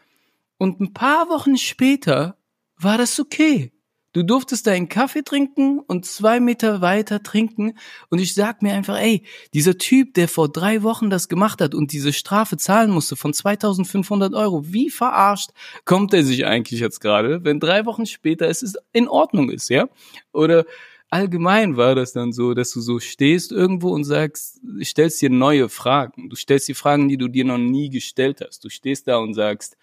Und 0.56 0.80
ein 0.80 0.94
paar 0.94 1.28
Wochen 1.28 1.58
später 1.58 2.38
war 2.78 2.96
das 2.96 3.20
okay. 3.20 3.72
Du 4.12 4.24
durftest 4.24 4.66
deinen 4.66 4.88
Kaffee 4.88 5.22
trinken 5.22 5.78
und 5.78 6.04
zwei 6.04 6.40
Meter 6.40 6.80
weiter 6.80 7.22
trinken. 7.22 7.74
Und 8.08 8.18
ich 8.18 8.34
sag 8.34 8.60
mir 8.60 8.74
einfach, 8.74 8.98
ey, 8.98 9.24
dieser 9.54 9.78
Typ, 9.78 10.14
der 10.14 10.26
vor 10.26 10.48
drei 10.48 10.82
Wochen 10.82 11.10
das 11.10 11.28
gemacht 11.28 11.60
hat 11.60 11.74
und 11.74 11.92
diese 11.92 12.12
Strafe 12.12 12.56
zahlen 12.56 12.90
musste 12.90 13.14
von 13.14 13.32
2500 13.32 14.34
Euro, 14.34 14.64
wie 14.72 14.90
verarscht 14.90 15.50
kommt 15.84 16.12
er 16.12 16.24
sich 16.24 16.44
eigentlich 16.44 16.80
jetzt 16.80 17.00
gerade, 17.00 17.44
wenn 17.44 17.60
drei 17.60 17.86
Wochen 17.86 18.06
später 18.06 18.48
es 18.48 18.74
in 18.92 19.08
Ordnung 19.08 19.50
ist, 19.50 19.68
ja? 19.68 19.88
Oder 20.32 20.64
allgemein 21.08 21.76
war 21.76 21.94
das 21.94 22.12
dann 22.12 22.32
so, 22.32 22.54
dass 22.54 22.72
du 22.72 22.80
so 22.80 22.98
stehst 22.98 23.52
irgendwo 23.52 23.90
und 23.90 24.04
sagst, 24.04 24.60
stellst 24.82 25.22
dir 25.22 25.30
neue 25.30 25.68
Fragen. 25.68 26.28
Du 26.30 26.36
stellst 26.36 26.68
die 26.68 26.74
Fragen, 26.74 27.08
die 27.08 27.16
du 27.16 27.28
dir 27.28 27.44
noch 27.44 27.58
nie 27.58 27.90
gestellt 27.90 28.40
hast. 28.44 28.64
Du 28.64 28.68
stehst 28.68 29.08
da 29.08 29.18
und 29.18 29.34
sagst, 29.34 29.76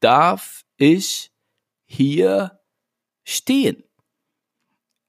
darf 0.00 0.62
ich 0.76 1.30
hier 1.86 2.58
stehen? 3.24 3.82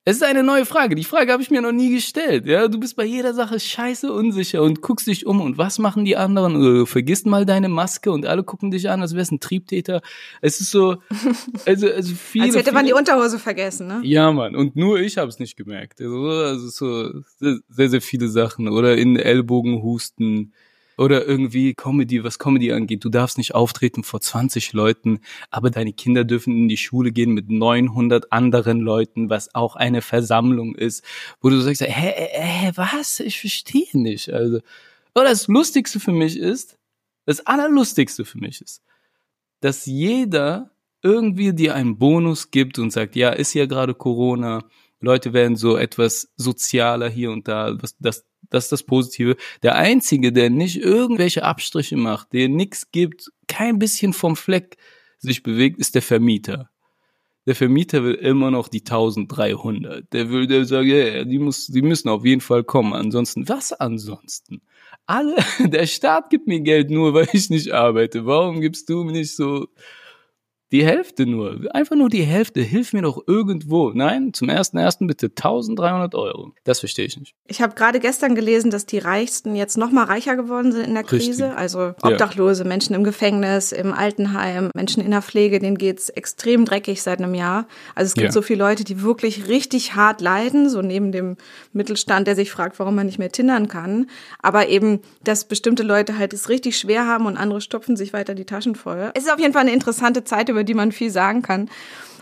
Es 0.07 0.17
ist 0.17 0.23
eine 0.23 0.43
neue 0.43 0.67
Frage. 0.67 0.93
Die 0.93 1.03
Frage 1.03 1.31
habe 1.31 1.41
ich 1.41 1.49
mir 1.49 1.61
noch 1.63 1.71
nie 1.71 1.89
gestellt. 1.89 2.45
Ja, 2.45 2.67
du 2.67 2.79
bist 2.79 2.95
bei 2.95 3.05
jeder 3.05 3.33
Sache 3.33 3.59
scheiße 3.59 4.13
unsicher 4.13 4.61
und 4.61 4.83
guckst 4.83 5.07
dich 5.07 5.25
um 5.25 5.41
und 5.41 5.57
was 5.57 5.79
machen 5.79 6.05
die 6.05 6.15
anderen? 6.15 6.55
Oder 6.55 6.73
du 6.73 6.85
vergisst 6.85 7.25
mal 7.25 7.43
deine 7.43 7.69
Maske 7.69 8.11
und 8.11 8.27
alle 8.27 8.43
gucken 8.43 8.69
dich 8.69 8.87
an, 8.87 9.01
als 9.01 9.15
wärst 9.15 9.31
ein 9.31 9.39
Triebtäter. 9.39 10.01
Es 10.41 10.61
ist 10.61 10.69
so, 10.69 10.97
also, 11.65 11.89
also 11.89 12.13
viele. 12.13 12.45
Als 12.45 12.55
hätte 12.55 12.71
man 12.71 12.85
die 12.85 12.93
Unterhose 12.93 13.39
vergessen, 13.39 13.87
ne? 13.87 14.01
Ja, 14.03 14.31
Mann. 14.31 14.55
Und 14.55 14.75
nur 14.75 14.99
ich 14.99 15.17
habe 15.17 15.29
es 15.29 15.39
nicht 15.39 15.57
gemerkt. 15.57 15.99
Also, 15.99 16.27
also 16.27 16.69
so 16.69 17.21
sehr, 17.67 17.89
sehr 17.89 18.01
viele 18.01 18.29
Sachen. 18.29 18.69
Oder 18.69 18.95
in 18.97 19.15
Ellbogen 19.15 19.81
husten 19.81 20.53
oder 20.97 21.25
irgendwie 21.25 21.73
Comedy, 21.73 22.23
was 22.23 22.39
Comedy 22.39 22.71
angeht. 22.71 23.03
Du 23.03 23.09
darfst 23.09 23.37
nicht 23.37 23.55
auftreten 23.55 24.03
vor 24.03 24.21
20 24.21 24.73
Leuten, 24.73 25.19
aber 25.49 25.69
deine 25.69 25.93
Kinder 25.93 26.23
dürfen 26.23 26.55
in 26.55 26.67
die 26.67 26.77
Schule 26.77 27.11
gehen 27.11 27.31
mit 27.33 27.49
900 27.49 28.31
anderen 28.31 28.79
Leuten, 28.79 29.29
was 29.29 29.53
auch 29.53 29.75
eine 29.75 30.01
Versammlung 30.01 30.75
ist, 30.75 31.03
wo 31.41 31.49
du 31.49 31.59
sagst, 31.59 31.81
hä, 31.81 31.87
hä, 31.87 32.71
was? 32.75 33.19
Ich 33.19 33.39
verstehe 33.39 33.87
nicht. 33.93 34.31
Also, 34.31 34.59
oder 35.13 35.29
das 35.29 35.47
Lustigste 35.47 35.99
für 35.99 36.11
mich 36.11 36.37
ist, 36.37 36.77
das 37.25 37.45
Allerlustigste 37.45 38.25
für 38.25 38.37
mich 38.37 38.61
ist, 38.61 38.83
dass 39.61 39.85
jeder 39.85 40.71
irgendwie 41.01 41.53
dir 41.53 41.75
einen 41.75 41.97
Bonus 41.97 42.51
gibt 42.51 42.79
und 42.79 42.91
sagt, 42.91 43.15
ja, 43.15 43.29
ist 43.29 43.53
ja 43.53 43.65
gerade 43.65 43.93
Corona, 43.93 44.63
Leute 44.99 45.33
werden 45.33 45.55
so 45.55 45.77
etwas 45.77 46.29
sozialer 46.35 47.09
hier 47.09 47.31
und 47.31 47.47
da, 47.47 47.75
was 47.79 47.95
das 47.99 48.25
das 48.49 48.65
ist 48.65 48.71
das 48.71 48.83
Positive. 48.83 49.35
Der 49.63 49.75
Einzige, 49.75 50.31
der 50.31 50.49
nicht 50.49 50.77
irgendwelche 50.77 51.43
Abstriche 51.43 51.97
macht, 51.97 52.33
der 52.33 52.49
nichts 52.49 52.91
gibt, 52.91 53.31
kein 53.47 53.79
bisschen 53.79 54.13
vom 54.13 54.35
Fleck 54.35 54.77
sich 55.17 55.43
bewegt, 55.43 55.79
ist 55.79 55.95
der 55.95 56.01
Vermieter. 56.01 56.69
Der 57.47 57.55
Vermieter 57.55 58.03
will 58.03 58.15
immer 58.15 58.49
noch 58.49 58.67
die 58.67 58.79
1300. 58.79 60.11
Der 60.11 60.29
will, 60.29 60.47
der 60.47 60.65
sagt, 60.65 60.87
ja, 60.87 60.95
yeah, 60.95 61.23
die 61.25 61.37
muss, 61.37 61.67
die 61.67 61.83
müssen 61.83 62.09
auf 62.09 62.25
jeden 62.25 62.41
Fall 62.41 62.63
kommen. 62.63 62.93
Ansonsten, 62.93 63.47
was 63.47 63.71
ansonsten? 63.71 64.61
alle, 65.05 65.35
der 65.59 65.87
Staat 65.87 66.29
gibt 66.29 66.47
mir 66.47 66.61
Geld 66.61 66.89
nur, 66.89 67.13
weil 67.13 67.27
ich 67.33 67.49
nicht 67.49 67.71
arbeite. 67.71 68.25
Warum 68.25 68.61
gibst 68.61 68.89
du 68.89 69.03
mir 69.03 69.11
nicht 69.11 69.35
so 69.35 69.67
die 70.75 70.85
Hälfte 70.85 71.25
nur. 71.25 71.73
Einfach 71.73 71.95
nur 71.95 72.09
die 72.09 72.23
Hälfte. 72.23 72.59
Hilf 72.59 72.91
mir 72.91 73.01
doch 73.01 73.23
irgendwo. 73.27 73.91
Nein, 73.91 74.33
zum 74.33 74.49
ersten 74.49 74.77
ersten 74.77 75.07
bitte 75.07 75.27
1300 75.27 76.13
Euro. 76.15 76.51
Das 76.65 76.81
verstehe 76.81 77.05
ich 77.05 77.17
nicht. 77.17 77.33
Ich 77.47 77.61
habe 77.61 77.75
gerade 77.75 78.01
gestern 78.01 78.35
gelesen, 78.35 78.71
dass 78.71 78.85
die 78.85 78.97
Reichsten 78.97 79.55
jetzt 79.55 79.77
noch 79.77 79.91
mal 79.91 80.03
reicher 80.03 80.35
geworden 80.35 80.73
sind 80.73 80.87
in 80.87 80.93
der 80.93 81.03
Krise. 81.03 81.45
Richtig. 81.45 81.57
Also 81.57 81.93
Obdachlose, 82.01 82.63
ja. 82.63 82.67
Menschen 82.67 82.93
im 82.93 83.05
Gefängnis, 83.05 83.71
im 83.71 83.93
Altenheim, 83.93 84.69
Menschen 84.75 85.01
in 85.01 85.11
der 85.11 85.21
Pflege, 85.21 85.59
denen 85.59 85.77
geht's 85.77 86.09
extrem 86.09 86.65
dreckig 86.65 87.01
seit 87.01 87.19
einem 87.19 87.35
Jahr. 87.35 87.67
Also 87.93 88.09
es 88.09 88.13
gibt 88.15 88.25
ja. 88.25 88.31
so 88.33 88.41
viele 88.41 88.59
Leute, 88.59 88.83
die 88.83 89.01
wirklich 89.01 89.47
richtig 89.47 89.95
hart 89.95 90.19
leiden, 90.19 90.69
so 90.69 90.81
neben 90.81 91.13
dem 91.13 91.37
Mittelstand, 91.71 92.27
der 92.27 92.35
sich 92.35 92.51
fragt, 92.51 92.79
warum 92.79 92.95
man 92.95 93.05
nicht 93.05 93.19
mehr 93.19 93.31
tindern 93.31 93.69
kann. 93.69 94.07
Aber 94.41 94.67
eben, 94.67 94.99
dass 95.23 95.45
bestimmte 95.45 95.83
Leute 95.83 96.17
halt 96.17 96.33
es 96.33 96.49
richtig 96.49 96.77
schwer 96.77 97.07
haben 97.07 97.27
und 97.27 97.37
andere 97.37 97.61
stopfen 97.61 97.95
sich 97.95 98.11
weiter 98.11 98.35
die 98.35 98.45
Taschen 98.45 98.75
voll. 98.75 99.11
Es 99.13 99.23
ist 99.23 99.31
auf 99.31 99.39
jeden 99.39 99.53
Fall 99.53 99.61
eine 99.61 99.73
interessante 99.73 100.25
Zeit, 100.25 100.49
über 100.49 100.64
die 100.65 100.73
man 100.73 100.91
viel 100.91 101.09
sagen 101.09 101.41
kann. 101.41 101.69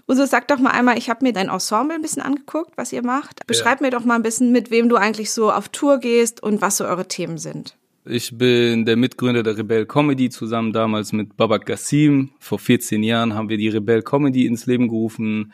Uso, 0.07 0.25
sag 0.25 0.50
doch 0.50 0.59
mal 0.59 0.71
einmal, 0.71 0.97
ich 0.97 1.09
habe 1.09 1.23
mir 1.23 1.31
dein 1.31 1.47
Ensemble 1.47 1.95
ein 1.95 2.01
bisschen 2.01 2.21
angeguckt, 2.21 2.73
was 2.75 2.91
ihr 2.91 3.03
macht. 3.03 3.47
Beschreib 3.47 3.79
ja. 3.79 3.88
mir 3.88 3.91
doch 3.91 4.03
mal 4.03 4.15
ein 4.15 4.23
bisschen, 4.23 4.51
mit 4.51 4.69
wem 4.69 4.89
du 4.89 4.97
eigentlich 4.97 5.31
so 5.31 5.51
auf 5.51 5.69
Tour 5.69 6.00
gehst 6.00 6.43
und 6.43 6.62
was 6.62 6.77
so 6.77 6.85
eure 6.85 7.07
Themen 7.07 7.38
sind. 7.38 7.77
Ich 8.05 8.38
bin 8.38 8.83
der 8.83 8.97
Mitgründer 8.97 9.43
der 9.43 9.57
Rebell 9.57 9.85
Comedy 9.85 10.29
zusammen 10.29 10.73
damals 10.73 11.13
mit 11.13 11.38
Babak 11.38 11.65
Gassim. 11.65 12.31
Vor 12.39 12.59
14 12.59 13.01
Jahren 13.01 13.33
haben 13.33 13.47
wir 13.47 13.57
die 13.57 13.69
Rebell 13.69 14.01
Comedy 14.01 14.45
ins 14.45 14.65
Leben 14.65 14.89
gerufen 14.89 15.53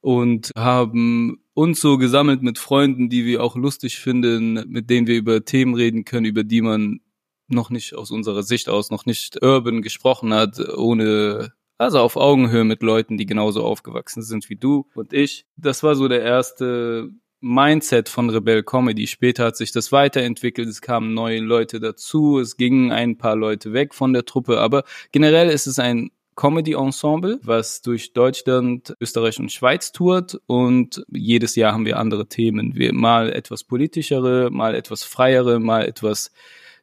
und 0.00 0.52
haben 0.56 1.40
uns 1.54 1.80
so 1.80 1.98
gesammelt 1.98 2.40
mit 2.40 2.60
Freunden, 2.60 3.08
die 3.08 3.24
wir 3.24 3.42
auch 3.42 3.56
lustig 3.56 3.98
finden, 3.98 4.64
mit 4.68 4.90
denen 4.90 5.08
wir 5.08 5.16
über 5.16 5.44
Themen 5.44 5.74
reden 5.74 6.04
können, 6.04 6.26
über 6.26 6.44
die 6.44 6.62
man 6.62 7.00
noch 7.48 7.70
nicht 7.70 7.94
aus 7.94 8.12
unserer 8.12 8.44
Sicht 8.44 8.68
aus 8.68 8.90
noch 8.90 9.04
nicht 9.04 9.42
urban 9.42 9.82
gesprochen 9.82 10.32
hat, 10.32 10.60
ohne 10.76 11.52
also 11.82 11.98
auf 12.00 12.16
Augenhöhe 12.16 12.64
mit 12.64 12.82
Leuten, 12.82 13.18
die 13.18 13.26
genauso 13.26 13.64
aufgewachsen 13.64 14.22
sind 14.22 14.48
wie 14.48 14.56
du 14.56 14.86
und 14.94 15.12
ich. 15.12 15.46
Das 15.56 15.82
war 15.82 15.94
so 15.94 16.08
der 16.08 16.22
erste 16.22 17.10
Mindset 17.40 18.08
von 18.08 18.30
Rebel 18.30 18.62
Comedy. 18.62 19.06
Später 19.06 19.44
hat 19.44 19.56
sich 19.56 19.72
das 19.72 19.90
weiterentwickelt, 19.90 20.68
es 20.68 20.80
kamen 20.80 21.12
neue 21.12 21.40
Leute 21.40 21.80
dazu, 21.80 22.38
es 22.38 22.56
gingen 22.56 22.92
ein 22.92 23.18
paar 23.18 23.36
Leute 23.36 23.72
weg 23.72 23.94
von 23.94 24.12
der 24.12 24.24
Truppe, 24.24 24.60
aber 24.60 24.84
generell 25.10 25.48
ist 25.48 25.66
es 25.66 25.78
ein 25.78 26.10
Comedy-Ensemble, 26.36 27.40
was 27.42 27.82
durch 27.82 28.12
Deutschland, 28.14 28.96
Österreich 29.00 29.38
und 29.38 29.52
Schweiz 29.52 29.92
tourt 29.92 30.40
und 30.46 31.04
jedes 31.12 31.56
Jahr 31.56 31.72
haben 31.72 31.84
wir 31.84 31.98
andere 31.98 32.26
Themen. 32.26 32.74
Wir 32.74 32.94
mal 32.94 33.30
etwas 33.30 33.64
politischere, 33.64 34.50
mal 34.50 34.74
etwas 34.74 35.02
freiere, 35.04 35.60
mal 35.60 35.84
etwas 35.84 36.32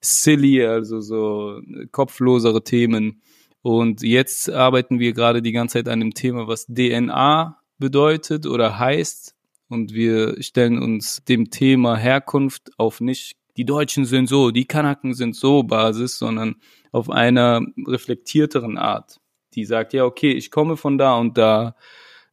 silly, 0.02 0.64
also 0.64 1.02
so 1.02 1.62
kopflosere 1.92 2.64
Themen. 2.64 3.22
Und 3.62 4.02
jetzt 4.02 4.50
arbeiten 4.50 5.00
wir 5.00 5.14
gerade 5.14 5.42
die 5.42 5.52
ganze 5.52 5.80
Zeit 5.80 5.90
an 5.90 6.00
dem 6.00 6.14
Thema, 6.14 6.48
was 6.48 6.66
DNA 6.68 7.58
bedeutet 7.78 8.46
oder 8.46 8.80
heißt. 8.80 9.36
Und 9.68 9.94
wir 9.94 10.42
stellen 10.42 10.82
uns 10.82 11.24
dem 11.26 11.50
Thema 11.52 11.98
Herkunft 11.98 12.72
auf 12.78 13.02
nicht 13.02 13.40
die 13.58 13.66
Deutschen 13.66 14.06
sind 14.06 14.28
so, 14.28 14.52
die 14.52 14.64
Kanaken 14.64 15.14
sind 15.14 15.36
so 15.36 15.64
Basis, 15.64 16.18
sondern 16.18 16.56
auf 16.94 17.10
einer 17.10 17.62
reflektierteren 17.86 18.78
Art. 18.78 19.20
Die 19.54 19.66
sagt, 19.66 19.92
ja, 19.92 20.06
okay, 20.06 20.32
ich 20.32 20.50
komme 20.50 20.78
von 20.78 20.98
da 20.98 21.18
und 21.18 21.38
da, 21.38 21.76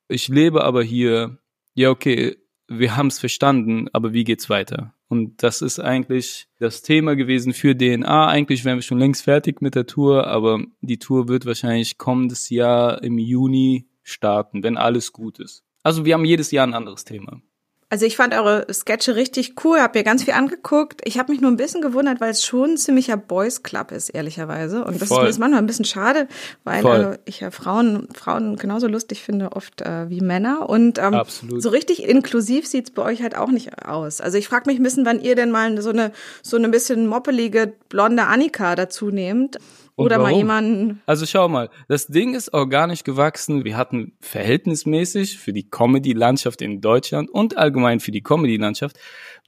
ich 0.06 0.28
lebe 0.28 0.62
aber 0.62 0.84
hier, 0.84 1.38
ja, 1.74 1.90
okay, 1.90 2.36
wir 2.68 2.96
haben 2.96 3.08
es 3.08 3.18
verstanden, 3.18 3.88
aber 3.92 4.12
wie 4.12 4.22
geht's 4.22 4.48
weiter? 4.48 4.94
Und 5.08 5.42
das 5.42 5.62
ist 5.62 5.78
eigentlich 5.78 6.48
das 6.58 6.82
Thema 6.82 7.14
gewesen 7.14 7.52
für 7.52 7.76
DNA. 7.76 8.28
Eigentlich 8.28 8.64
wären 8.64 8.78
wir 8.78 8.82
schon 8.82 8.98
längst 8.98 9.22
fertig 9.22 9.62
mit 9.62 9.74
der 9.74 9.86
Tour, 9.86 10.26
aber 10.26 10.64
die 10.80 10.98
Tour 10.98 11.28
wird 11.28 11.46
wahrscheinlich 11.46 11.96
kommendes 11.96 12.50
Jahr 12.50 13.02
im 13.02 13.18
Juni 13.18 13.86
starten, 14.02 14.62
wenn 14.62 14.76
alles 14.76 15.12
gut 15.12 15.38
ist. 15.38 15.64
Also 15.82 16.04
wir 16.04 16.14
haben 16.14 16.24
jedes 16.24 16.50
Jahr 16.50 16.66
ein 16.66 16.74
anderes 16.74 17.04
Thema. 17.04 17.40
Also 17.88 18.04
ich 18.04 18.16
fand 18.16 18.34
eure 18.34 18.66
Sketche 18.72 19.14
richtig 19.14 19.64
cool, 19.64 19.78
hab 19.78 19.94
mir 19.94 20.02
ganz 20.02 20.24
viel 20.24 20.34
angeguckt. 20.34 21.02
Ich 21.04 21.18
habe 21.20 21.30
mich 21.30 21.40
nur 21.40 21.52
ein 21.52 21.56
bisschen 21.56 21.82
gewundert, 21.82 22.20
weil 22.20 22.32
es 22.32 22.44
schon 22.44 22.70
ein 22.70 22.76
ziemlicher 22.76 23.16
Boys 23.16 23.62
Club 23.62 23.92
ist, 23.92 24.08
ehrlicherweise. 24.08 24.84
Und 24.84 25.00
das 25.00 25.08
Voll. 25.08 25.28
ist 25.28 25.38
manchmal 25.38 25.60
ein 25.60 25.66
bisschen 25.66 25.84
schade, 25.84 26.26
weil 26.64 26.84
äh, 26.84 27.18
ich 27.26 27.38
ja 27.38 27.52
Frauen, 27.52 28.08
Frauen 28.12 28.56
genauso 28.56 28.88
lustig 28.88 29.22
finde 29.22 29.52
oft 29.52 29.82
äh, 29.82 30.10
wie 30.10 30.20
Männer. 30.20 30.68
Und 30.68 30.98
ähm, 30.98 31.22
so 31.58 31.68
richtig 31.68 32.02
inklusiv 32.02 32.66
sieht's 32.66 32.90
bei 32.90 33.02
euch 33.02 33.22
halt 33.22 33.36
auch 33.36 33.52
nicht 33.52 33.86
aus. 33.86 34.20
Also 34.20 34.36
ich 34.36 34.48
frage 34.48 34.68
mich 34.68 34.80
ein 34.80 34.82
bisschen, 34.82 35.06
wann 35.06 35.20
ihr 35.20 35.36
denn 35.36 35.52
mal 35.52 35.80
so 35.80 35.90
eine 35.90 36.10
so 36.42 36.56
eine 36.56 36.68
bisschen 36.68 37.06
moppelige 37.06 37.72
blonde 37.88 38.24
Annika 38.24 38.74
dazu 38.74 39.12
nehmt. 39.12 39.58
Oder 39.96 40.18
mal 40.18 40.32
jemanden. 40.32 41.00
Also 41.06 41.24
schau 41.24 41.48
mal, 41.48 41.70
das 41.88 42.06
Ding 42.06 42.34
ist 42.34 42.52
organisch 42.52 43.02
gewachsen. 43.02 43.64
Wir 43.64 43.78
hatten 43.78 44.12
verhältnismäßig 44.20 45.38
für 45.38 45.54
die 45.54 45.70
Comedy-Landschaft 45.70 46.60
in 46.60 46.82
Deutschland 46.82 47.30
und 47.30 47.56
allgemein 47.56 48.00
für 48.00 48.10
die 48.12 48.22
Comedy-Landschaft, 48.22 48.98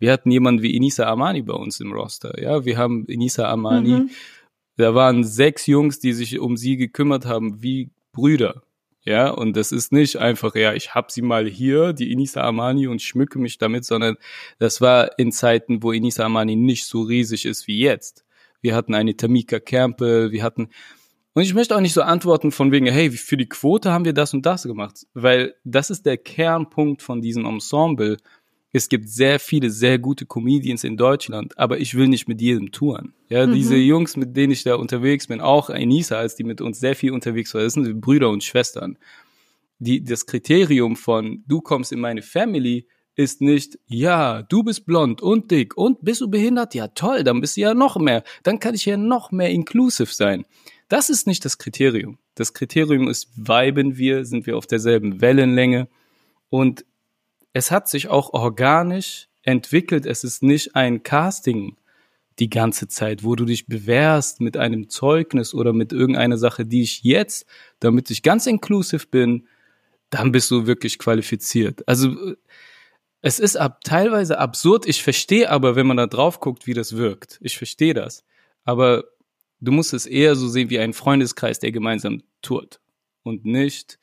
wir 0.00 0.11
hatten 0.11 0.31
jemanden 0.31 0.62
wie 0.62 0.75
Inisa 0.75 1.07
Amani 1.07 1.43
bei 1.43 1.52
uns 1.52 1.81
im 1.81 1.93
Roster. 1.93 2.40
Ja, 2.40 2.64
wir 2.64 2.78
haben 2.78 3.05
Inisa 3.07 3.50
Amani. 3.50 3.90
Mhm. 3.90 4.11
Da 4.76 4.95
waren 4.95 5.25
sechs 5.25 5.67
Jungs, 5.67 5.99
die 5.99 6.12
sich 6.12 6.38
um 6.38 6.57
sie 6.57 6.76
gekümmert 6.76 7.26
haben, 7.26 7.62
wie 7.62 7.90
Brüder. 8.12 8.62
Ja, 9.05 9.31
und 9.31 9.57
das 9.57 9.73
ist 9.73 9.93
nicht 9.93 10.17
einfach, 10.17 10.55
ja, 10.55 10.75
ich 10.75 10.95
hab 10.95 11.11
sie 11.11 11.23
mal 11.23 11.47
hier, 11.47 11.93
die 11.93 12.12
Inisa 12.12 12.43
Amani, 12.43 12.87
und 12.87 13.02
schmücke 13.02 13.38
mich 13.38 13.59
damit, 13.59 13.85
sondern 13.85 14.17
das 14.59 14.81
war 14.81 15.19
in 15.19 15.33
Zeiten, 15.33 15.83
wo 15.83 15.93
Inisa 15.93 16.25
Amani 16.25 16.57
nicht 16.57 16.87
so 16.87 17.02
riesig 17.02 17.45
ist 17.45 17.67
wie 17.67 17.78
jetzt 17.78 18.25
wir 18.60 18.74
hatten 18.74 18.94
eine 18.94 19.16
Tamika 19.16 19.60
Campbell, 19.60 20.32
wir 20.32 20.42
hatten 20.42 20.68
und 21.38 21.44
ich 21.44 21.54
möchte 21.54 21.76
auch 21.76 21.80
nicht 21.80 21.92
so 21.92 22.02
antworten 22.02 22.50
von 22.50 22.72
wegen, 22.72 22.86
hey, 22.86 23.12
für 23.12 23.36
die 23.36 23.48
Quote 23.48 23.92
haben 23.92 24.04
wir 24.04 24.12
das 24.12 24.34
und 24.34 24.44
das 24.44 24.64
gemacht, 24.64 25.06
weil 25.14 25.54
das 25.62 25.88
ist 25.88 26.04
der 26.04 26.16
Kernpunkt 26.16 27.00
von 27.00 27.22
diesem 27.22 27.44
Ensemble. 27.44 28.16
Es 28.72 28.88
gibt 28.88 29.08
sehr 29.08 29.38
viele 29.38 29.70
sehr 29.70 30.00
gute 30.00 30.26
Comedians 30.26 30.82
in 30.82 30.96
Deutschland, 30.96 31.56
aber 31.56 31.78
ich 31.78 31.94
will 31.94 32.08
nicht 32.08 32.26
mit 32.26 32.40
jedem 32.40 32.72
touren. 32.72 33.14
Ja, 33.28 33.46
mhm. 33.46 33.54
diese 33.54 33.76
Jungs, 33.76 34.16
mit 34.16 34.36
denen 34.36 34.52
ich 34.52 34.64
da 34.64 34.74
unterwegs 34.74 35.28
bin, 35.28 35.40
auch 35.40 35.70
Enisa, 35.70 36.18
als 36.18 36.34
die 36.34 36.42
mit 36.42 36.60
uns 36.60 36.80
sehr 36.80 36.96
viel 36.96 37.12
unterwegs 37.12 37.54
war, 37.54 37.62
das 37.62 37.74
sind 37.74 38.00
Brüder 38.00 38.30
und 38.30 38.42
Schwestern. 38.42 38.98
Die, 39.78 40.02
das 40.02 40.26
Kriterium 40.26 40.96
von, 40.96 41.44
du 41.46 41.60
kommst 41.60 41.92
in 41.92 42.00
meine 42.00 42.22
Family, 42.22 42.88
ist 43.18 43.40
nicht, 43.40 43.80
ja, 43.87 44.42
du 44.42 44.62
bist 44.62 44.87
blond 44.87 45.20
und 45.20 45.50
dick 45.50 45.76
und 45.76 46.04
bist 46.04 46.20
du 46.20 46.28
behindert? 46.28 46.72
Ja, 46.75 46.87
toll, 46.87 47.25
dann 47.25 47.40
bist 47.40 47.56
du 47.56 47.62
ja 47.62 47.75
noch 47.75 47.96
mehr. 47.96 48.22
Dann 48.44 48.60
kann 48.60 48.76
ich 48.76 48.87
ja 48.87 48.96
noch 48.96 49.32
mehr 49.32 49.50
inclusive 49.50 50.14
sein. 50.14 50.46
Das 50.88 51.10
ist 51.10 51.26
nicht 51.26 51.44
das 51.44 51.58
Kriterium. 51.58 52.18
Das 52.37 52.54
Kriterium 52.54 53.08
ist, 53.08 53.28
weiben 53.34 53.98
wir, 53.98 54.25
sind 54.25 54.46
wir 54.46 54.56
auf 54.56 54.68
derselben 54.68 55.20
Wellenlänge 55.20 55.88
und 56.48 56.84
es 57.52 57.72
hat 57.72 57.88
sich 57.88 58.06
auch 58.06 58.34
organisch 58.34 59.28
entwickelt. 59.42 60.06
Es 60.06 60.22
ist 60.22 60.44
nicht 60.44 60.76
ein 60.76 61.02
Casting 61.02 61.76
die 62.38 62.48
ganze 62.48 62.87
Zeit, 62.87 63.25
wo 63.25 63.34
du 63.34 63.44
dich 63.44 63.66
bewährst 63.66 64.40
mit 64.40 64.56
einem 64.56 64.88
Zeugnis 64.88 65.54
oder 65.54 65.72
mit 65.72 65.92
irgendeiner 65.92 66.38
Sache, 66.38 66.64
die 66.64 66.82
ich 66.82 67.02
jetzt, 67.02 67.46
damit 67.80 68.12
ich 68.12 68.22
ganz 68.22 68.46
inclusive 68.46 69.08
bin, 69.08 69.48
dann 70.10 70.30
bist 70.30 70.52
du 70.52 70.68
wirklich 70.68 71.00
qualifiziert. 71.00 71.87
Also 71.88 72.37
es 73.28 73.38
ist 73.38 73.56
ab, 73.56 73.85
teilweise 73.85 74.38
absurd. 74.38 74.87
Ich 74.87 75.02
verstehe 75.02 75.50
aber, 75.50 75.76
wenn 75.76 75.87
man 75.87 75.99
da 75.99 76.06
drauf 76.06 76.40
guckt, 76.40 76.66
wie 76.66 76.73
das 76.73 76.97
wirkt. 76.97 77.38
Ich 77.42 77.58
verstehe 77.58 77.92
das. 77.92 78.25
Aber 78.64 79.04
du 79.61 79.70
musst 79.70 79.92
es 79.92 80.06
eher 80.06 80.35
so 80.35 80.49
sehen 80.49 80.70
wie 80.70 80.78
ein 80.78 80.94
Freundeskreis, 80.94 81.58
der 81.58 81.70
gemeinsam 81.70 82.23
tourt 82.40 82.80
und 83.25 83.44
nicht 83.44 83.99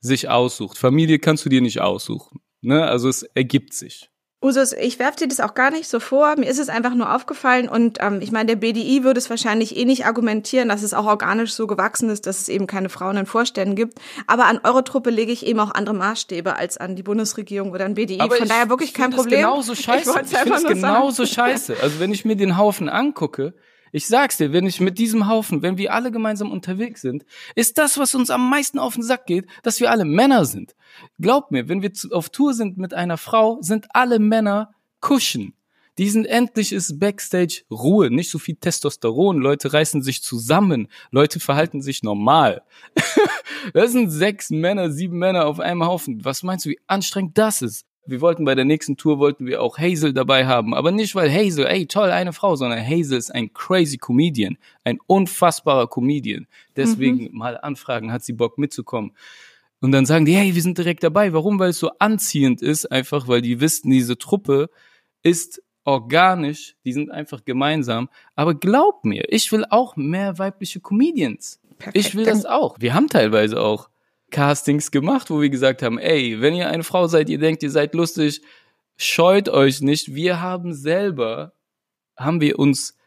sich 0.00 0.28
aussucht. 0.28 0.76
Familie 0.76 1.18
kannst 1.18 1.46
du 1.46 1.48
dir 1.48 1.62
nicht 1.62 1.80
aussuchen. 1.80 2.42
Ne? 2.60 2.84
Also 2.84 3.08
es 3.08 3.22
ergibt 3.22 3.72
sich. 3.72 4.10
Usus, 4.40 4.72
ich 4.72 5.00
werfe 5.00 5.18
dir 5.18 5.28
das 5.28 5.40
auch 5.40 5.54
gar 5.54 5.72
nicht 5.72 5.88
so 5.88 5.98
vor. 5.98 6.36
Mir 6.36 6.48
ist 6.48 6.60
es 6.60 6.68
einfach 6.68 6.94
nur 6.94 7.12
aufgefallen 7.12 7.68
und 7.68 7.98
ähm, 8.00 8.20
ich 8.20 8.30
meine, 8.30 8.46
der 8.46 8.56
BDI 8.56 9.02
würde 9.02 9.18
es 9.18 9.28
wahrscheinlich 9.30 9.76
eh 9.76 9.84
nicht 9.84 10.06
argumentieren, 10.06 10.68
dass 10.68 10.84
es 10.84 10.94
auch 10.94 11.06
organisch 11.06 11.52
so 11.54 11.66
gewachsen 11.66 12.08
ist, 12.08 12.24
dass 12.26 12.38
es 12.42 12.48
eben 12.48 12.68
keine 12.68 12.88
Frauen 12.88 13.16
in 13.16 13.26
Vorständen 13.26 13.74
gibt. 13.74 13.98
Aber 14.28 14.46
an 14.46 14.60
eure 14.62 14.84
Truppe 14.84 15.10
lege 15.10 15.32
ich 15.32 15.44
eben 15.44 15.58
auch 15.58 15.72
andere 15.72 15.96
Maßstäbe 15.96 16.54
als 16.54 16.76
an 16.76 16.94
die 16.94 17.02
Bundesregierung 17.02 17.72
oder 17.72 17.84
an 17.84 17.94
BDI. 17.94 18.20
Aber 18.20 18.36
Von 18.36 18.46
daher 18.46 18.68
wirklich 18.68 18.94
kein 18.94 19.10
Problem. 19.10 19.40
Genauso 19.40 19.74
scheiße. 19.74 20.20
Ich, 20.24 20.32
ich 20.32 20.38
finde 20.38 20.54
es 20.54 20.64
genauso 20.64 21.26
scheiße. 21.26 21.76
Also 21.82 21.98
wenn 21.98 22.12
ich 22.12 22.24
mir 22.24 22.36
den 22.36 22.56
Haufen 22.56 22.88
angucke, 22.88 23.54
ich 23.92 24.06
sag's 24.06 24.36
dir, 24.36 24.52
wenn 24.52 24.66
ich 24.66 24.80
mit 24.80 24.98
diesem 24.98 25.28
Haufen, 25.28 25.62
wenn 25.62 25.78
wir 25.78 25.94
alle 25.94 26.10
gemeinsam 26.10 26.50
unterwegs 26.50 27.00
sind, 27.00 27.24
ist 27.54 27.78
das, 27.78 27.98
was 27.98 28.14
uns 28.14 28.30
am 28.30 28.48
meisten 28.48 28.78
auf 28.78 28.94
den 28.94 29.02
Sack 29.02 29.26
geht, 29.26 29.46
dass 29.62 29.80
wir 29.80 29.90
alle 29.90 30.04
Männer 30.04 30.44
sind. 30.44 30.74
Glaub 31.20 31.50
mir, 31.50 31.68
wenn 31.68 31.82
wir 31.82 31.92
auf 32.12 32.30
Tour 32.30 32.54
sind 32.54 32.78
mit 32.78 32.94
einer 32.94 33.16
Frau, 33.16 33.58
sind 33.60 33.86
alle 33.94 34.18
Männer 34.18 34.74
Kuschen. 35.00 35.54
Die 35.98 36.08
sind 36.08 36.26
endlich 36.26 36.72
ist 36.72 37.00
Backstage 37.00 37.62
Ruhe, 37.72 38.08
nicht 38.08 38.30
so 38.30 38.38
viel 38.38 38.54
Testosteron. 38.54 39.38
Leute 39.38 39.72
reißen 39.72 40.00
sich 40.00 40.22
zusammen. 40.22 40.86
Leute 41.10 41.40
verhalten 41.40 41.82
sich 41.82 42.04
normal. 42.04 42.62
das 43.74 43.90
sind 43.90 44.10
sechs 44.10 44.50
Männer, 44.50 44.92
sieben 44.92 45.18
Männer 45.18 45.46
auf 45.46 45.58
einem 45.58 45.84
Haufen. 45.84 46.24
Was 46.24 46.44
meinst 46.44 46.66
du, 46.66 46.70
wie 46.70 46.78
anstrengend 46.86 47.36
das 47.36 47.62
ist? 47.62 47.87
Wir 48.08 48.22
wollten 48.22 48.44
bei 48.44 48.54
der 48.54 48.64
nächsten 48.64 48.96
Tour 48.96 49.18
wollten 49.18 49.46
wir 49.46 49.62
auch 49.62 49.78
Hazel 49.78 50.14
dabei 50.14 50.46
haben, 50.46 50.74
aber 50.74 50.92
nicht 50.92 51.14
weil 51.14 51.30
Hazel, 51.30 51.66
ey, 51.66 51.86
toll, 51.86 52.10
eine 52.10 52.32
Frau, 52.32 52.56
sondern 52.56 52.80
Hazel 52.80 53.18
ist 53.18 53.30
ein 53.34 53.52
crazy 53.52 53.98
Comedian, 53.98 54.56
ein 54.82 54.98
unfassbarer 55.06 55.88
Comedian. 55.88 56.46
Deswegen 56.74 57.24
mhm. 57.24 57.38
mal 57.38 57.58
anfragen, 57.58 58.10
hat 58.10 58.24
sie 58.24 58.32
Bock 58.32 58.56
mitzukommen. 58.56 59.12
Und 59.80 59.92
dann 59.92 60.06
sagen 60.06 60.24
die, 60.24 60.34
hey, 60.34 60.54
wir 60.54 60.62
sind 60.62 60.78
direkt 60.78 61.04
dabei. 61.04 61.32
Warum? 61.32 61.58
Weil 61.58 61.70
es 61.70 61.78
so 61.78 61.90
anziehend 61.98 62.62
ist, 62.62 62.86
einfach 62.86 63.28
weil 63.28 63.42
die 63.42 63.60
wissen, 63.60 63.90
diese 63.90 64.16
Truppe 64.16 64.70
ist 65.22 65.62
organisch, 65.84 66.76
die 66.84 66.92
sind 66.92 67.10
einfach 67.10 67.44
gemeinsam. 67.44 68.08
Aber 68.34 68.54
glaub 68.54 69.04
mir, 69.04 69.30
ich 69.32 69.52
will 69.52 69.64
auch 69.68 69.96
mehr 69.96 70.38
weibliche 70.38 70.80
Comedians. 70.80 71.60
Perfekt. 71.78 71.96
Ich 71.96 72.14
will 72.14 72.24
das 72.24 72.44
auch. 72.44 72.76
Wir 72.80 72.94
haben 72.94 73.08
teilweise 73.08 73.60
auch 73.60 73.88
Castings 74.30 74.90
gemacht, 74.90 75.30
wo 75.30 75.40
wir 75.40 75.50
gesagt 75.50 75.82
haben, 75.82 75.98
ey, 75.98 76.40
wenn 76.40 76.54
ihr 76.54 76.68
eine 76.68 76.84
Frau 76.84 77.06
seid, 77.06 77.28
ihr 77.28 77.38
denkt, 77.38 77.62
ihr 77.62 77.70
seid 77.70 77.94
lustig, 77.94 78.42
scheut 78.96 79.48
euch 79.48 79.80
nicht. 79.80 80.14
Wir 80.14 80.40
haben 80.40 80.74
selber, 80.74 81.52
haben 82.16 82.40
wir 82.40 82.58
uns 82.58 82.98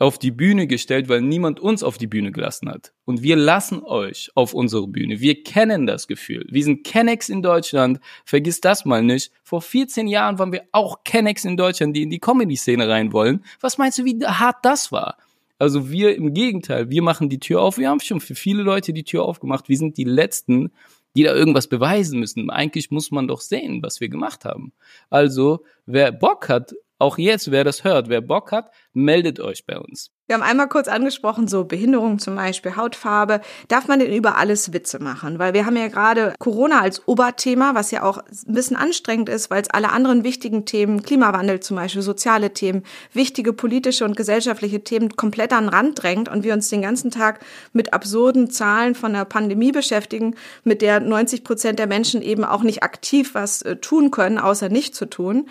auf 0.00 0.18
die 0.18 0.30
Bühne 0.30 0.66
gestellt, 0.66 1.10
weil 1.10 1.20
niemand 1.20 1.60
uns 1.60 1.82
auf 1.82 1.98
die 1.98 2.06
Bühne 2.06 2.32
gelassen 2.32 2.70
hat. 2.70 2.94
Und 3.04 3.22
wir 3.22 3.36
lassen 3.36 3.82
euch 3.82 4.30
auf 4.34 4.54
unsere 4.54 4.88
Bühne. 4.88 5.20
Wir 5.20 5.42
kennen 5.44 5.86
das 5.86 6.08
Gefühl. 6.08 6.46
Wir 6.50 6.64
sind 6.64 6.84
Kennex 6.84 7.28
in 7.28 7.42
Deutschland. 7.42 8.00
Vergiss 8.24 8.62
das 8.62 8.86
mal 8.86 9.02
nicht. 9.02 9.30
Vor 9.42 9.60
14 9.60 10.08
Jahren 10.08 10.38
waren 10.38 10.52
wir 10.52 10.64
auch 10.72 11.04
Kennex 11.04 11.44
in 11.44 11.58
Deutschland, 11.58 11.94
die 11.94 12.02
in 12.02 12.10
die 12.10 12.18
Comedy-Szene 12.18 12.88
rein 12.88 13.12
wollen. 13.12 13.44
Was 13.60 13.76
meinst 13.76 13.98
du, 13.98 14.06
wie 14.06 14.18
hart 14.24 14.56
das 14.62 14.90
war? 14.90 15.18
Also 15.60 15.90
wir 15.90 16.16
im 16.16 16.32
Gegenteil, 16.32 16.88
wir 16.88 17.02
machen 17.02 17.28
die 17.28 17.38
Tür 17.38 17.60
auf. 17.60 17.76
Wir 17.76 17.90
haben 17.90 18.00
schon 18.00 18.20
für 18.20 18.34
viele 18.34 18.62
Leute 18.62 18.94
die 18.94 19.04
Tür 19.04 19.24
aufgemacht. 19.24 19.68
Wir 19.68 19.76
sind 19.76 19.98
die 19.98 20.04
Letzten, 20.04 20.72
die 21.14 21.22
da 21.22 21.34
irgendwas 21.34 21.66
beweisen 21.66 22.18
müssen. 22.18 22.48
Eigentlich 22.48 22.90
muss 22.90 23.10
man 23.10 23.28
doch 23.28 23.42
sehen, 23.42 23.82
was 23.82 24.00
wir 24.00 24.08
gemacht 24.08 24.46
haben. 24.46 24.72
Also, 25.10 25.62
wer 25.84 26.12
Bock 26.12 26.48
hat, 26.48 26.72
auch 26.98 27.18
jetzt, 27.18 27.50
wer 27.50 27.62
das 27.62 27.84
hört, 27.84 28.08
wer 28.08 28.22
Bock 28.22 28.52
hat, 28.52 28.72
meldet 28.94 29.38
euch 29.38 29.66
bei 29.66 29.78
uns. 29.78 30.10
Wir 30.30 30.34
haben 30.34 30.44
einmal 30.44 30.68
kurz 30.68 30.86
angesprochen, 30.86 31.48
so 31.48 31.64
Behinderung 31.64 32.20
zum 32.20 32.36
Beispiel, 32.36 32.76
Hautfarbe. 32.76 33.40
Darf 33.66 33.88
man 33.88 33.98
denn 33.98 34.12
über 34.12 34.36
alles 34.36 34.72
Witze 34.72 35.02
machen? 35.02 35.40
Weil 35.40 35.54
wir 35.54 35.66
haben 35.66 35.76
ja 35.76 35.88
gerade 35.88 36.34
Corona 36.38 36.82
als 36.82 37.08
Oberthema, 37.08 37.74
was 37.74 37.90
ja 37.90 38.04
auch 38.04 38.18
ein 38.18 38.54
bisschen 38.54 38.76
anstrengend 38.76 39.28
ist, 39.28 39.50
weil 39.50 39.60
es 39.60 39.70
alle 39.70 39.90
anderen 39.90 40.22
wichtigen 40.22 40.66
Themen, 40.66 41.02
Klimawandel 41.02 41.58
zum 41.58 41.78
Beispiel, 41.78 42.02
soziale 42.02 42.54
Themen, 42.54 42.84
wichtige 43.12 43.52
politische 43.52 44.04
und 44.04 44.16
gesellschaftliche 44.16 44.84
Themen 44.84 45.16
komplett 45.16 45.52
an 45.52 45.64
den 45.64 45.70
Rand 45.70 46.00
drängt 46.00 46.28
und 46.28 46.44
wir 46.44 46.54
uns 46.54 46.68
den 46.68 46.82
ganzen 46.82 47.10
Tag 47.10 47.40
mit 47.72 47.92
absurden 47.92 48.52
Zahlen 48.52 48.94
von 48.94 49.12
der 49.12 49.24
Pandemie 49.24 49.72
beschäftigen, 49.72 50.36
mit 50.62 50.80
der 50.80 51.00
90 51.00 51.42
Prozent 51.42 51.80
der 51.80 51.88
Menschen 51.88 52.22
eben 52.22 52.44
auch 52.44 52.62
nicht 52.62 52.84
aktiv 52.84 53.34
was 53.34 53.62
äh, 53.62 53.74
tun 53.78 54.12
können, 54.12 54.38
außer 54.38 54.68
nicht 54.68 54.94
zu 54.94 55.06
tun. 55.06 55.48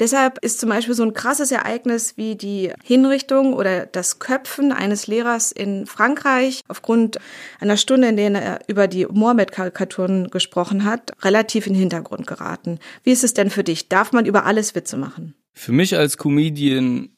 Deshalb 0.00 0.38
ist 0.38 0.60
zum 0.60 0.70
Beispiel 0.70 0.94
so 0.94 1.02
ein 1.02 1.12
krasses 1.12 1.52
Ereignis 1.52 2.16
wie 2.16 2.34
die 2.34 2.72
Hinrichtung 2.82 3.52
oder 3.52 3.84
das 3.84 4.19
Köpfen 4.20 4.70
eines 4.70 5.08
Lehrers 5.08 5.50
in 5.50 5.86
Frankreich 5.86 6.62
aufgrund 6.68 7.18
einer 7.58 7.76
Stunde, 7.76 8.08
in 8.08 8.16
der 8.16 8.30
er 8.30 8.60
über 8.68 8.86
die 8.86 9.06
Mohammed-Karikaturen 9.06 10.28
gesprochen 10.30 10.84
hat, 10.84 11.12
relativ 11.24 11.66
in 11.66 11.72
den 11.72 11.80
Hintergrund 11.80 12.28
geraten. 12.28 12.78
Wie 13.02 13.10
ist 13.10 13.24
es 13.24 13.34
denn 13.34 13.50
für 13.50 13.64
dich? 13.64 13.88
Darf 13.88 14.12
man 14.12 14.26
über 14.26 14.46
alles 14.46 14.76
Witze 14.76 14.96
machen? 14.96 15.34
Für 15.52 15.72
mich 15.72 15.96
als 15.96 16.16
Comedian 16.16 17.10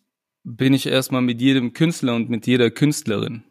bin 0.45 0.75
ich 0.75 0.87
erstmal 0.87 1.23
mit 1.23 1.41
jedem 1.41 1.73
Künstler 1.73 2.15
und 2.15 2.31
mit 2.31 2.47
jeder 2.47 2.71
Künstlerin. 2.71 3.45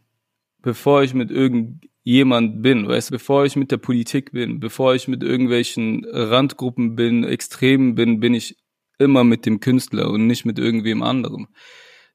Bevor 0.61 1.03
ich 1.03 1.13
mit 1.13 1.31
irgendjemand 1.31 2.61
bin, 2.61 2.87
weißt 2.87 3.09
du, 3.09 3.13
bevor 3.13 3.45
ich 3.45 3.55
mit 3.55 3.71
der 3.71 3.77
Politik 3.77 4.31
bin, 4.31 4.59
bevor 4.59 4.95
ich 4.95 5.07
mit 5.07 5.23
irgendwelchen 5.23 6.05
Randgruppen 6.11 6.95
bin, 6.95 7.23
Extremen 7.23 7.95
bin, 7.95 8.19
bin 8.19 8.33
ich 8.33 8.57
immer 8.99 9.23
mit 9.23 9.45
dem 9.45 9.59
Künstler 9.59 10.09
und 10.09 10.27
nicht 10.27 10.45
mit 10.45 10.59
irgendwem 10.59 11.01
anderem. 11.01 11.47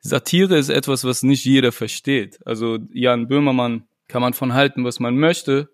Satire 0.09 0.57
ist 0.57 0.69
etwas, 0.69 1.05
was 1.05 1.23
nicht 1.23 1.45
jeder 1.45 1.73
versteht. 1.73 2.39
Also 2.47 2.79
Jan 2.93 3.29
Böhmermann 3.29 3.85
kann 4.09 4.23
man 4.23 4.35
von 4.35 4.55
halten, 4.55 4.85
was 4.85 5.01
man 5.01 5.17
möchte. 5.17 5.69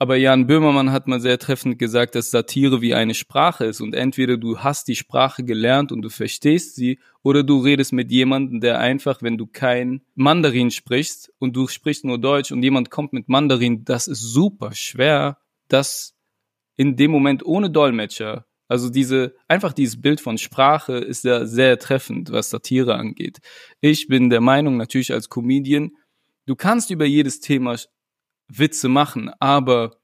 Aber 0.00 0.16
Jan 0.16 0.46
Böhmermann 0.46 0.92
hat 0.92 1.08
mal 1.08 1.20
sehr 1.20 1.38
treffend 1.40 1.76
gesagt, 1.76 2.14
dass 2.14 2.30
Satire 2.30 2.80
wie 2.80 2.94
eine 2.94 3.14
Sprache 3.14 3.64
ist 3.64 3.80
und 3.80 3.94
entweder 3.94 4.36
du 4.36 4.60
hast 4.60 4.86
die 4.86 4.94
Sprache 4.94 5.42
gelernt 5.42 5.90
und 5.90 6.02
du 6.02 6.08
verstehst 6.08 6.76
sie 6.76 7.00
oder 7.24 7.42
du 7.42 7.58
redest 7.58 7.92
mit 7.92 8.12
jemandem, 8.12 8.60
der 8.60 8.78
einfach, 8.78 9.22
wenn 9.22 9.36
du 9.36 9.46
kein 9.46 10.02
Mandarin 10.14 10.70
sprichst 10.70 11.32
und 11.40 11.56
du 11.56 11.66
sprichst 11.66 12.04
nur 12.04 12.18
Deutsch 12.18 12.52
und 12.52 12.62
jemand 12.62 12.90
kommt 12.90 13.12
mit 13.12 13.28
Mandarin, 13.28 13.84
das 13.84 14.06
ist 14.06 14.20
super 14.20 14.72
schwer, 14.72 15.38
das 15.66 16.14
in 16.76 16.94
dem 16.94 17.10
Moment 17.10 17.44
ohne 17.44 17.68
Dolmetscher 17.68 18.46
also 18.68 18.90
diese, 18.90 19.34
einfach 19.48 19.72
dieses 19.72 20.00
Bild 20.00 20.20
von 20.20 20.36
Sprache 20.36 20.98
ist 20.98 21.24
ja 21.24 21.46
sehr 21.46 21.78
treffend, 21.78 22.30
was 22.30 22.50
Satire 22.50 22.94
angeht. 22.94 23.38
Ich 23.80 24.08
bin 24.08 24.28
der 24.28 24.42
Meinung, 24.42 24.76
natürlich 24.76 25.12
als 25.12 25.30
Comedian, 25.30 25.92
du 26.46 26.54
kannst 26.54 26.90
über 26.90 27.06
jedes 27.06 27.40
Thema 27.40 27.76
Witze 28.48 28.88
machen, 28.88 29.30
aber 29.40 29.96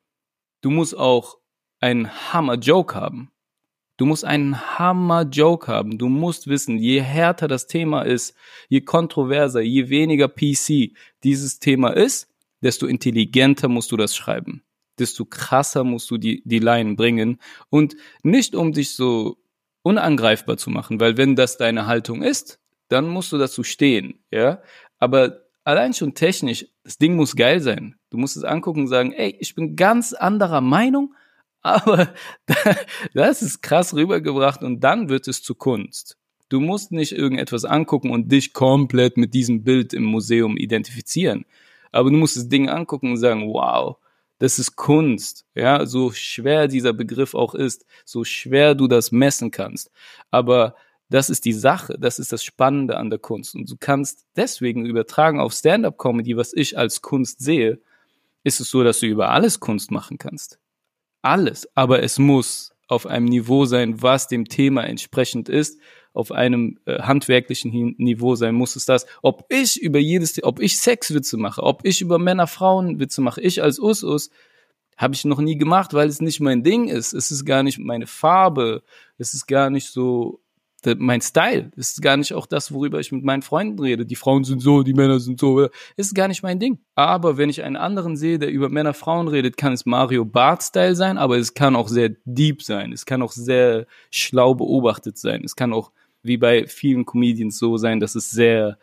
du 0.62 0.70
musst 0.70 0.96
auch 0.96 1.38
einen 1.81 2.11
Hammer-Joke 2.33 2.94
haben. 2.94 3.31
Du 3.98 4.07
musst 4.07 4.24
einen 4.24 4.79
Hammer-Joke 4.79 5.68
haben. 5.68 5.98
Du 5.98 6.09
musst 6.09 6.48
wissen, 6.48 6.79
je 6.79 7.00
härter 7.00 7.46
das 7.46 7.66
Thema 7.66 8.03
ist, 8.03 8.35
je 8.68 8.81
kontroverser, 8.81 9.61
je 9.61 9.88
weniger 9.88 10.27
PC 10.27 10.96
dieses 11.22 11.61
Thema 11.61 11.90
ist, 11.90 12.29
desto 12.61 12.87
intelligenter 12.87 13.68
musst 13.68 13.92
du 13.92 13.96
das 13.96 14.16
schreiben 14.16 14.63
desto 14.98 15.24
krasser 15.24 15.85
musst 15.85 16.11
du 16.11 16.18
die, 16.18 16.42
die 16.44 16.59
Line 16.59 16.94
bringen. 16.94 17.38
Und 17.70 17.96
nicht 18.22 18.54
um 18.54 18.72
dich 18.72 18.94
so 18.94 19.38
unangreifbar 19.83 20.57
zu 20.57 20.70
machen, 20.70 21.00
weil 21.00 21.16
wenn 21.16 21.37
das 21.37 21.57
deine 21.57 21.87
Haltung 21.87 22.22
ist, 22.22 22.59
dann 22.88 23.09
musst 23.09 23.33
du 23.33 23.38
dazu 23.38 23.62
stehen, 23.62 24.20
ja. 24.30 24.62
Aber 24.98 25.44
allein 25.64 25.94
schon 25.94 26.14
technisch, 26.14 26.66
das 26.85 26.98
Ding 26.98 27.16
muss 27.16 27.37
geil 27.37 27.61
sein. 27.61 27.96
Du 28.11 28.18
musst 28.18 28.37
es 28.37 28.44
angucken 28.44 28.83
und 28.83 28.88
sagen, 28.88 29.12
ey, 29.12 29.37
ich 29.40 29.54
bin 29.54 29.76
ganz 29.76 30.12
anderer 30.12 30.61
Meinung, 30.61 31.14
aber 31.62 32.12
das 33.14 33.42
ist 33.42 33.62
krass 33.62 33.94
rübergebracht 33.94 34.62
und 34.62 34.80
dann 34.80 35.09
wird 35.09 35.28
es 35.28 35.42
zu 35.42 35.54
Kunst. 35.54 36.18
Du 36.50 36.61
musst 36.61 36.92
nicht 36.92 37.12
irgendetwas 37.12 37.64
angucken 37.64 38.11
und 38.11 38.30
dich 38.30 38.52
komplett 38.52 39.16
mit 39.16 39.35
diesem 39.35 39.64
Bild 39.64 39.94
im 39.94 40.04
Museum 40.04 40.57
identifizieren. 40.57 41.46
Aber 41.90 42.11
du 42.11 42.16
musst 42.16 42.37
das 42.37 42.48
Ding 42.48 42.68
angucken 42.68 43.12
und 43.12 43.16
sagen, 43.16 43.48
wow, 43.48 43.96
das 44.38 44.59
ist 44.59 44.77
Kunst, 44.77 45.47
ja, 45.55 45.87
so 45.87 46.11
schwer 46.12 46.68
dieser 46.68 46.92
Begriff 46.92 47.35
auch 47.35 47.55
ist, 47.55 47.87
so 48.05 48.25
schwer 48.25 48.75
du 48.75 48.88
das 48.88 49.12
messen 49.12 49.51
kannst. 49.51 49.90
Aber 50.31 50.75
das 51.09 51.31
ist 51.31 51.44
die 51.44 51.53
Sache, 51.53 51.97
das 51.99 52.18
ist 52.18 52.33
das 52.33 52.42
Spannende 52.42 52.97
an 52.97 53.11
der 53.11 53.18
Kunst. 53.18 53.55
Und 53.55 53.70
du 53.70 53.77
kannst 53.79 54.27
deswegen 54.37 54.87
übertragen 54.87 55.40
auf 55.40 55.53
Stand-up-Comedy, 55.53 56.37
was 56.37 56.53
ich 56.53 56.77
als 56.77 57.03
Kunst 57.03 57.40
sehe, 57.40 57.81
ist 58.42 58.61
es 58.61 58.70
so, 58.70 58.83
dass 58.83 59.01
du 59.01 59.07
über 59.07 59.31
alles 59.31 59.61
Kunst 59.61 59.90
machen 59.90 60.18
kannst. 60.18 60.59
Alles. 61.23 61.68
Aber 61.75 62.03
es 62.03 62.18
muss 62.18 62.75
auf 62.88 63.07
einem 63.07 63.27
Niveau 63.27 63.64
sein, 63.64 64.03
was 64.03 64.29
dem 64.29 64.47
Thema 64.47 64.85
entsprechend 64.85 65.49
ist 65.49 65.79
auf 66.14 66.33
einem 66.33 66.79
äh, 66.87 67.03
handwerklichen 67.03 67.70
Niveau 67.98 68.37
sein 68.37 68.55
muss 68.55 68.77
es 68.77 68.87
das. 68.87 69.05
Ob 69.20 69.44
ich 69.50 69.83
über 69.83 69.98
jedes, 69.98 70.42
ob 70.42 70.61
ich 70.61 70.79
Sexwitze 70.79 71.37
mache, 71.37 71.62
ob 71.62 71.85
ich 71.85 72.00
über 72.00 72.18
Männer-Frauen-Witze 72.18 73.20
mache, 73.20 73.40
ich 73.42 73.62
als 73.62 73.79
Us-Us, 73.79 74.31
habe 74.96 75.14
ich 75.14 75.24
noch 75.24 75.40
nie 75.40 75.59
gemacht, 75.59 75.92
weil 75.92 76.09
es 76.09 76.20
nicht 76.20 76.40
mein 76.40 76.62
Ding 76.62 76.88
ist. 76.88 77.12
Es 77.12 77.33
ist 77.33 77.44
gar 77.44 77.64
nicht 77.64 77.81
meine 77.81 78.07
Farbe. 78.07 78.85
Es 79.18 79.35
ist 79.35 79.46
gar 79.46 79.68
nicht 79.68 79.88
so 79.88 80.40
mein 80.98 81.20
Style. 81.20 81.72
Es 81.77 81.92
ist 81.92 82.03
gar 82.03 82.16
nicht 82.16 82.35
auch 82.35 82.46
das, 82.46 82.72
worüber 82.72 83.00
ich 83.00 83.11
mit 83.11 83.24
meinen 83.24 83.42
Freunden 83.42 83.81
rede. 83.81 84.05
Die 84.05 84.16
Frauen 84.16 84.44
sind 84.44 84.61
so, 84.61 84.83
die 84.83 84.94
Männer 84.94 85.18
sind 85.18 85.40
so. 85.40 85.62
Es 85.96 86.09
ist 86.09 86.14
gar 86.14 86.29
nicht 86.29 86.42
mein 86.42 86.61
Ding. 86.61 86.79
Aber 86.94 87.38
wenn 87.38 87.48
ich 87.48 87.62
einen 87.62 87.77
anderen 87.77 88.16
sehe, 88.16 88.38
der 88.38 88.50
über 88.50 88.68
Männer, 88.68 88.94
Frauen 88.94 89.29
redet, 89.29 89.57
kann 89.57 89.72
es 89.72 89.87
Mario 89.87 90.24
Bart-Style 90.24 90.94
sein, 90.94 91.18
aber 91.18 91.38
es 91.38 91.55
kann 91.55 91.74
auch 91.74 91.88
sehr 91.88 92.11
deep 92.24 92.62
sein. 92.62 92.92
Es 92.92 93.07
kann 93.07 93.22
auch 93.22 93.33
sehr 93.33 93.87
schlau 94.11 94.55
beobachtet 94.55 95.18
sein. 95.18 95.42
Es 95.44 95.57
kann 95.57 95.72
auch 95.72 95.90
wie 96.24 96.37
bei 96.37 96.66
vielen 96.66 97.04
Comedians 97.04 97.58
so 97.58 97.76
sein, 97.76 98.00
dass 98.00 98.14
es 98.14 98.30
sehr, 98.30 98.78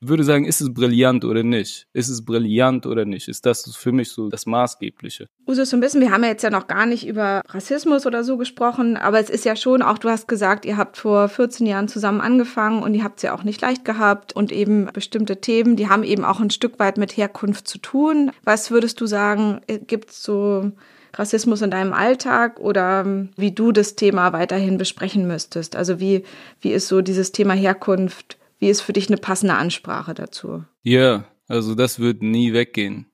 würde 0.00 0.22
sagen, 0.22 0.44
ist 0.44 0.60
es 0.60 0.72
brillant 0.72 1.24
oder 1.24 1.42
nicht? 1.42 1.86
Ist 1.92 2.08
es 2.08 2.24
brillant 2.24 2.86
oder 2.86 3.04
nicht? 3.04 3.28
Ist 3.28 3.44
das 3.46 3.74
für 3.74 3.90
mich 3.90 4.10
so 4.10 4.28
das 4.28 4.46
Maßgebliche? 4.46 5.28
Usus, 5.46 5.70
so 5.70 5.76
ein 5.76 5.80
bisschen, 5.80 6.00
wir 6.00 6.10
haben 6.10 6.22
ja 6.22 6.30
jetzt 6.30 6.42
ja 6.42 6.50
noch 6.50 6.66
gar 6.66 6.86
nicht 6.86 7.06
über 7.06 7.42
Rassismus 7.48 8.06
oder 8.06 8.22
so 8.22 8.36
gesprochen, 8.36 8.96
aber 8.96 9.18
es 9.18 9.28
ist 9.28 9.44
ja 9.44 9.56
schon 9.56 9.82
auch, 9.82 9.98
du 9.98 10.08
hast 10.08 10.28
gesagt, 10.28 10.64
ihr 10.64 10.76
habt 10.76 10.96
vor 10.96 11.28
14 11.28 11.66
Jahren 11.66 11.88
zusammen 11.88 12.20
angefangen 12.20 12.82
und 12.82 12.94
ihr 12.94 13.02
habt 13.02 13.16
es 13.16 13.22
ja 13.22 13.34
auch 13.34 13.42
nicht 13.42 13.60
leicht 13.60 13.84
gehabt 13.84 14.34
und 14.34 14.52
eben 14.52 14.86
bestimmte 14.92 15.40
Themen, 15.40 15.76
die 15.76 15.88
haben 15.88 16.04
eben 16.04 16.24
auch 16.24 16.40
ein 16.40 16.50
Stück 16.50 16.78
weit 16.78 16.96
mit 16.96 17.16
Herkunft 17.16 17.66
zu 17.66 17.78
tun. 17.78 18.30
Was 18.44 18.70
würdest 18.70 19.00
du 19.00 19.06
sagen, 19.06 19.60
gibt 19.86 20.10
es 20.10 20.22
so 20.22 20.70
Rassismus 21.18 21.62
in 21.62 21.70
deinem 21.70 21.92
Alltag 21.92 22.60
oder 22.60 23.02
ähm, 23.04 23.30
wie 23.36 23.52
du 23.52 23.72
das 23.72 23.96
Thema 23.96 24.32
weiterhin 24.32 24.78
besprechen 24.78 25.26
müsstest? 25.26 25.76
Also 25.76 26.00
wie, 26.00 26.24
wie 26.60 26.72
ist 26.72 26.88
so 26.88 27.00
dieses 27.02 27.32
Thema 27.32 27.54
Herkunft, 27.54 28.38
wie 28.58 28.68
ist 28.68 28.80
für 28.80 28.92
dich 28.92 29.08
eine 29.08 29.18
passende 29.18 29.54
Ansprache 29.54 30.14
dazu? 30.14 30.64
Ja, 30.82 31.24
also 31.48 31.74
das 31.74 31.98
wird 31.98 32.22
nie 32.22 32.52
weggehen. 32.52 33.06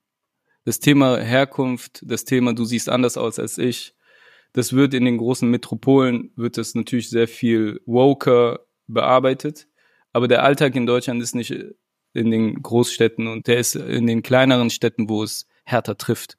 Das 0.65 0.79
Thema 0.79 1.17
Herkunft, 1.17 2.03
das 2.05 2.25
Thema 2.25 2.53
du 2.53 2.65
siehst 2.65 2.89
anders 2.89 3.17
aus 3.17 3.39
als 3.39 3.57
ich, 3.57 3.95
Das 4.53 4.73
wird 4.73 4.93
in 4.93 5.05
den 5.05 5.17
großen 5.17 5.49
Metropolen, 5.49 6.31
wird 6.35 6.57
das 6.57 6.75
natürlich 6.75 7.09
sehr 7.09 7.27
viel 7.27 7.81
woker 7.85 8.59
bearbeitet. 8.87 9.67
Aber 10.11 10.27
der 10.27 10.43
Alltag 10.43 10.75
in 10.75 10.85
Deutschland 10.85 11.23
ist 11.23 11.35
nicht 11.35 11.55
in 12.13 12.31
den 12.31 12.61
Großstädten 12.61 13.27
und 13.27 13.47
der 13.47 13.59
ist 13.59 13.75
in 13.75 14.07
den 14.07 14.21
kleineren 14.21 14.69
Städten, 14.69 15.07
wo 15.07 15.23
es 15.23 15.47
härter 15.63 15.97
trifft. 15.97 16.37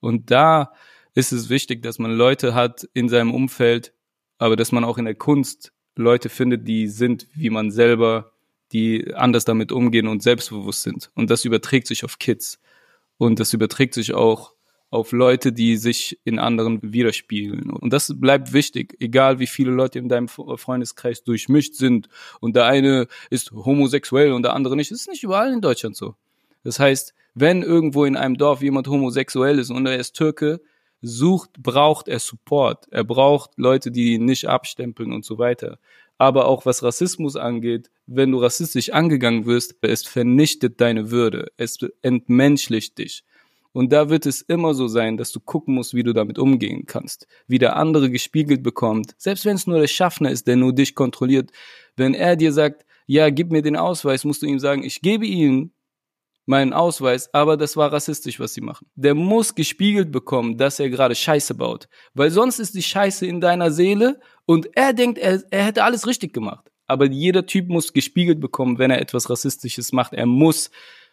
Und 0.00 0.30
da 0.30 0.72
ist 1.16 1.32
es 1.32 1.48
wichtig, 1.48 1.82
dass 1.82 1.98
man 1.98 2.12
Leute 2.12 2.54
hat 2.54 2.88
in 2.92 3.08
seinem 3.08 3.34
Umfeld, 3.34 3.92
aber 4.38 4.54
dass 4.54 4.70
man 4.70 4.84
auch 4.84 4.98
in 4.98 5.06
der 5.06 5.14
Kunst 5.14 5.72
Leute 5.96 6.28
findet, 6.28 6.68
die 6.68 6.88
sind 6.88 7.26
wie 7.34 7.48
man 7.48 7.70
selber, 7.70 8.32
die 8.72 9.14
anders 9.14 9.46
damit 9.46 9.72
umgehen 9.72 10.08
und 10.08 10.22
selbstbewusst 10.22 10.82
sind. 10.82 11.10
Und 11.14 11.30
das 11.30 11.46
überträgt 11.46 11.86
sich 11.86 12.04
auf 12.04 12.18
Kids. 12.18 12.60
Und 13.16 13.40
das 13.40 13.54
überträgt 13.54 13.94
sich 13.94 14.12
auch 14.12 14.52
auf 14.90 15.12
Leute, 15.12 15.54
die 15.54 15.76
sich 15.76 16.20
in 16.24 16.38
anderen 16.38 16.80
widerspiegeln. 16.82 17.70
Und 17.70 17.94
das 17.94 18.12
bleibt 18.20 18.52
wichtig, 18.52 18.96
egal 19.00 19.38
wie 19.38 19.46
viele 19.46 19.70
Leute 19.70 19.98
in 19.98 20.10
deinem 20.10 20.28
Freundeskreis 20.28 21.24
durchmischt 21.24 21.74
sind 21.74 22.10
und 22.40 22.56
der 22.56 22.66
eine 22.66 23.08
ist 23.30 23.52
homosexuell 23.52 24.32
und 24.32 24.42
der 24.42 24.52
andere 24.52 24.76
nicht. 24.76 24.90
Das 24.90 25.00
ist 25.00 25.08
nicht 25.08 25.22
überall 25.22 25.50
in 25.50 25.62
Deutschland 25.62 25.96
so. 25.96 26.14
Das 26.62 26.78
heißt, 26.78 27.14
wenn 27.34 27.62
irgendwo 27.62 28.04
in 28.04 28.16
einem 28.16 28.36
Dorf 28.36 28.60
jemand 28.60 28.86
homosexuell 28.86 29.58
ist 29.58 29.70
und 29.70 29.86
er 29.86 29.98
ist 29.98 30.12
Türke, 30.14 30.60
sucht, 31.02 31.62
braucht 31.62 32.08
er 32.08 32.18
Support. 32.18 32.86
Er 32.90 33.04
braucht 33.04 33.52
Leute, 33.56 33.90
die 33.90 34.14
ihn 34.14 34.24
nicht 34.24 34.48
abstempeln 34.48 35.12
und 35.12 35.24
so 35.24 35.38
weiter. 35.38 35.78
Aber 36.18 36.46
auch 36.46 36.64
was 36.64 36.82
Rassismus 36.82 37.36
angeht, 37.36 37.90
wenn 38.06 38.32
du 38.32 38.38
rassistisch 38.38 38.90
angegangen 38.90 39.46
wirst, 39.46 39.76
es 39.82 40.06
vernichtet 40.06 40.80
deine 40.80 41.10
Würde. 41.10 41.52
Es 41.56 41.78
entmenschlicht 42.02 42.98
dich. 42.98 43.24
Und 43.72 43.92
da 43.92 44.08
wird 44.08 44.24
es 44.24 44.40
immer 44.40 44.72
so 44.72 44.88
sein, 44.88 45.18
dass 45.18 45.32
du 45.32 45.40
gucken 45.40 45.74
musst, 45.74 45.92
wie 45.92 46.02
du 46.02 46.14
damit 46.14 46.38
umgehen 46.38 46.86
kannst. 46.86 47.26
Wie 47.46 47.58
der 47.58 47.76
andere 47.76 48.10
gespiegelt 48.10 48.62
bekommt. 48.62 49.14
Selbst 49.18 49.44
wenn 49.44 49.56
es 49.56 49.66
nur 49.66 49.78
der 49.78 49.86
Schaffner 49.86 50.30
ist, 50.30 50.46
der 50.46 50.56
nur 50.56 50.72
dich 50.72 50.94
kontrolliert. 50.94 51.50
Wenn 51.94 52.14
er 52.14 52.36
dir 52.36 52.52
sagt, 52.52 52.86
ja, 53.06 53.28
gib 53.28 53.52
mir 53.52 53.60
den 53.60 53.76
Ausweis, 53.76 54.24
musst 54.24 54.40
du 54.40 54.46
ihm 54.46 54.58
sagen, 54.58 54.82
ich 54.82 55.02
gebe 55.02 55.26
ihn 55.26 55.72
meinen 56.46 56.72
Ausweis, 56.72 57.32
aber 57.34 57.56
das 57.56 57.76
war 57.76 57.92
rassistisch, 57.92 58.40
was 58.40 58.54
sie 58.54 58.60
machen. 58.60 58.86
Der 58.94 59.14
muss 59.14 59.54
gespiegelt 59.54 60.12
bekommen, 60.12 60.56
dass 60.56 60.80
er 60.80 60.88
gerade 60.88 61.14
Scheiße 61.14 61.54
baut. 61.54 61.88
Weil 62.14 62.30
sonst 62.30 62.60
ist 62.60 62.74
die 62.74 62.82
Scheiße 62.82 63.26
in 63.26 63.40
deiner 63.40 63.70
Seele 63.70 64.20
und 64.46 64.68
er 64.74 64.92
denkt, 64.92 65.18
er, 65.18 65.42
er 65.50 65.64
hätte 65.64 65.84
alles 65.84 66.06
richtig 66.06 66.32
gemacht. 66.32 66.70
Aber 66.86 67.06
jeder 67.06 67.46
Typ 67.46 67.68
muss 67.68 67.92
gespiegelt 67.92 68.40
bekommen, 68.40 68.78
wenn 68.78 68.92
er 68.92 69.00
etwas 69.00 69.28
Rassistisches 69.28 69.92
macht. 69.92 70.12
Er 70.12 70.26
muss, 70.26 70.70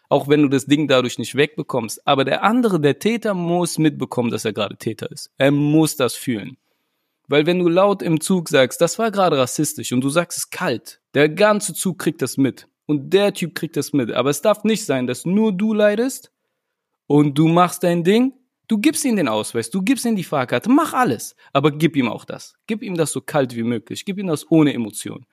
auch 0.08 0.28
wenn 0.28 0.42
du 0.42 0.48
das 0.48 0.66
Ding 0.66 0.86
dadurch 0.86 1.18
nicht 1.18 1.34
wegbekommst. 1.34 2.06
Aber 2.06 2.24
der 2.24 2.44
andere, 2.44 2.78
der 2.78 3.00
Täter, 3.00 3.34
muss 3.34 3.78
mitbekommen, 3.78 4.30
dass 4.30 4.44
er 4.44 4.52
gerade 4.52 4.76
Täter 4.76 5.10
ist. 5.10 5.30
Er 5.36 5.50
muss 5.50 5.96
das 5.96 6.14
fühlen. 6.14 6.56
Weil 7.26 7.46
wenn 7.46 7.58
du 7.58 7.68
laut 7.68 8.02
im 8.02 8.20
Zug 8.20 8.48
sagst, 8.48 8.80
das 8.80 8.98
war 8.98 9.10
gerade 9.10 9.36
rassistisch 9.38 9.92
und 9.92 10.02
du 10.02 10.10
sagst 10.10 10.38
es 10.38 10.50
kalt, 10.50 11.00
der 11.14 11.28
ganze 11.28 11.74
Zug 11.74 11.98
kriegt 11.98 12.22
das 12.22 12.36
mit 12.36 12.68
und 12.86 13.10
der 13.12 13.32
Typ 13.32 13.54
kriegt 13.54 13.76
das 13.76 13.92
mit. 13.92 14.10
Aber 14.12 14.30
es 14.30 14.42
darf 14.42 14.64
nicht 14.64 14.84
sein, 14.84 15.06
dass 15.06 15.24
nur 15.24 15.52
du 15.52 15.74
leidest 15.74 16.32
und 17.06 17.38
du 17.38 17.48
machst 17.48 17.82
dein 17.82 18.04
Ding. 18.04 18.34
Du 18.66 18.78
gibst 18.78 19.04
ihm 19.04 19.16
den 19.16 19.28
Ausweis, 19.28 19.68
du 19.68 19.82
gibst 19.82 20.06
ihm 20.06 20.16
die 20.16 20.24
Fahrkarte, 20.24 20.70
mach 20.70 20.94
alles. 20.94 21.36
Aber 21.52 21.70
gib 21.70 21.96
ihm 21.96 22.08
auch 22.08 22.24
das. 22.24 22.54
Gib 22.66 22.82
ihm 22.82 22.96
das 22.96 23.12
so 23.12 23.20
kalt 23.20 23.54
wie 23.54 23.62
möglich. 23.62 24.04
Gib 24.04 24.18
ihm 24.18 24.26
das 24.26 24.50
ohne 24.50 24.72
Emotion. 24.72 25.26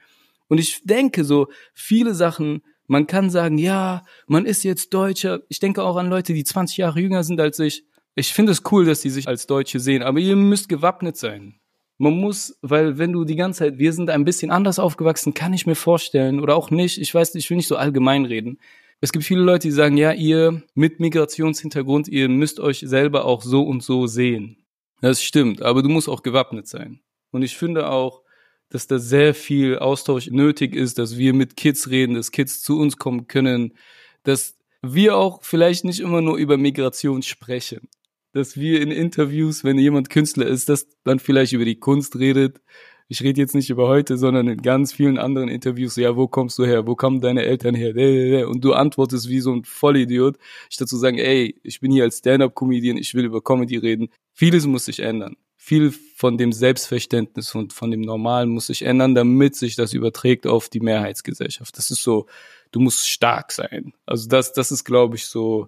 Und 0.50 0.58
ich 0.58 0.82
denke 0.84 1.24
so, 1.24 1.48
viele 1.74 2.14
Sachen, 2.14 2.62
man 2.88 3.08
kann 3.08 3.30
sagen, 3.30 3.58
ja, 3.58 4.04
man 4.28 4.46
ist 4.46 4.64
jetzt 4.64 4.94
Deutscher. 4.94 5.42
Ich 5.48 5.60
denke 5.60 5.84
auch 5.84 5.96
an 5.96 6.10
Leute, 6.10 6.34
die 6.34 6.44
20 6.44 6.78
Jahre 6.78 7.00
jünger 7.00 7.24
sind 7.24 7.40
als 7.40 7.58
ich. 7.60 7.86
Ich 8.16 8.34
finde 8.34 8.52
es 8.52 8.64
cool, 8.70 8.86
dass 8.86 9.00
die 9.00 9.10
sich 9.10 9.30
als 9.30 9.48
Deutsche 9.48 9.80
sehen, 9.80 10.04
aber 10.04 10.20
ihr 10.20 10.36
müsst 10.36 10.68
gewappnet 10.68 11.16
sein 11.16 11.61
man 12.02 12.18
muss, 12.18 12.58
weil 12.64 12.98
wenn 12.98 13.14
du 13.14 13.26
die 13.26 13.36
ganze 13.36 13.60
Zeit, 13.60 13.78
wir 13.78 13.94
sind 13.94 14.10
ein 14.10 14.26
bisschen 14.26 14.50
anders 14.50 14.80
aufgewachsen, 14.80 15.36
kann 15.36 15.54
ich 15.54 15.68
mir 15.68 15.76
vorstellen, 15.76 16.40
oder 16.40 16.56
auch 16.56 16.72
nicht, 16.72 17.00
ich 17.00 17.14
weiß, 17.14 17.36
ich 17.36 17.48
will 17.52 17.58
nicht 17.58 17.68
so 17.68 17.76
allgemein 17.76 18.26
reden. 18.26 18.58
Es 19.02 19.12
gibt 19.12 19.24
viele 19.24 19.42
Leute, 19.42 19.68
die 19.68 19.72
sagen, 19.72 19.98
ja, 19.98 20.12
ihr 20.12 20.64
mit 20.74 21.00
Migrationshintergrund, 21.00 22.08
ihr 22.08 22.28
müsst 22.28 22.60
euch 22.60 22.80
selber 22.80 23.26
auch 23.26 23.44
so 23.44 23.62
und 23.62 23.84
so 23.84 24.08
sehen. 24.08 24.58
Das 25.02 25.22
stimmt, 25.22 25.62
aber 25.62 25.84
du 25.84 25.90
musst 25.90 26.10
auch 26.10 26.24
gewappnet 26.24 26.68
sein. 26.68 27.02
Und 27.30 27.44
ich 27.44 27.56
finde 27.56 27.88
auch, 27.88 28.24
dass 28.70 28.88
da 28.88 28.98
sehr 28.98 29.36
viel 29.36 29.78
Austausch 29.78 30.28
nötig 30.32 30.76
ist, 30.76 30.98
dass 30.98 31.20
wir 31.20 31.36
mit 31.36 31.56
Kids 31.56 31.92
reden, 31.92 32.16
dass 32.16 32.32
Kids 32.32 32.64
zu 32.64 32.80
uns 32.80 32.98
kommen 32.98 33.28
können, 33.28 33.76
dass 34.24 34.58
wir 34.82 35.18
auch 35.18 35.44
vielleicht 35.44 35.86
nicht 35.86 36.00
immer 36.00 36.22
nur 36.22 36.38
über 36.38 36.58
Migration 36.58 37.22
sprechen 37.22 37.90
dass 38.34 38.58
wir 38.58 38.82
in 38.82 38.92
Interviews, 38.92 39.64
wenn 39.64 39.78
jemand 39.78 40.10
Künstler 40.10 40.48
ist, 40.48 40.70
dass 40.70 40.88
man 41.04 41.20
vielleicht 41.20 41.54
über 41.54 41.66
die 41.66 41.80
Kunst 41.80 42.18
redet. 42.18 42.62
Ich 43.08 43.22
rede 43.22 43.42
jetzt 43.42 43.56
nicht 43.56 43.70
über 43.70 43.90
heute, 43.90 44.18
sondern 44.18 44.48
in 44.48 44.62
ganz 44.62 44.94
vielen 44.94 45.18
anderen 45.18 45.50
Interviews, 45.50 45.98
ja, 45.98 46.16
wo 46.16 46.30
kommst 46.30 46.58
du 46.58 46.66
her? 46.66 46.88
Wo 46.88 46.96
kommen 46.96 47.20
deine 47.20 47.44
Eltern 47.44 47.76
her? 47.76 48.48
Und 48.48 48.64
du 48.64 48.72
antwortest 48.72 49.28
wie 49.28 49.42
so 49.42 49.52
ein 49.52 49.66
Vollidiot, 49.66 50.38
statt 50.70 50.88
zu 50.88 50.96
sagen, 50.96 51.18
ey, 51.18 51.60
ich 51.62 51.82
bin 51.82 51.92
hier 51.92 52.06
als 52.06 52.20
Stand-up-Comedian, 52.20 52.96
ich 52.96 53.14
will 53.14 53.26
über 53.26 53.42
Comedy 53.42 53.76
reden. 53.76 54.10
Vieles 54.34 54.66
muss 54.66 54.86
sich 54.86 55.00
ändern. 55.02 55.36
Viel 55.58 55.92
von 55.92 56.38
dem 56.38 56.54
Selbstverständnis 56.54 57.54
und 57.54 57.74
von 57.74 57.92
dem 57.92 58.02
Normalen 58.02 58.50
muss 58.50 58.68
sich 58.68 58.84
ändern, 58.84 59.14
damit 59.14 59.56
sich 59.56 59.76
das 59.76 59.94
überträgt 59.94 60.48
auf 60.48 60.70
die 60.70 60.80
Mehrheitsgesellschaft. 60.80 61.78
Das 61.78 61.92
ist 61.92 62.04
so, 62.04 62.28
du 62.72 62.80
musst 62.80 63.10
stark 63.10 63.52
sein. 63.52 63.94
Also 64.06 64.30
das, 64.30 64.54
das 64.54 64.72
ist, 64.72 64.86
glaube 64.86 65.18
ich, 65.18 65.26
so, 65.26 65.68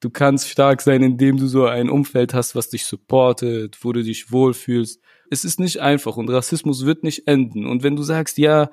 Du 0.00 0.10
kannst 0.10 0.48
stark 0.48 0.80
sein, 0.80 1.02
indem 1.02 1.38
du 1.38 1.48
so 1.48 1.66
ein 1.66 1.90
Umfeld 1.90 2.32
hast, 2.32 2.54
was 2.54 2.68
dich 2.68 2.84
supportet, 2.84 3.78
wo 3.82 3.92
du 3.92 4.02
dich 4.02 4.30
wohlfühlst. 4.30 5.00
Es 5.30 5.44
ist 5.44 5.58
nicht 5.58 5.80
einfach 5.80 6.16
und 6.16 6.30
Rassismus 6.30 6.86
wird 6.86 7.02
nicht 7.02 7.26
enden. 7.26 7.66
Und 7.66 7.82
wenn 7.82 7.96
du 7.96 8.02
sagst, 8.02 8.38
ja, 8.38 8.70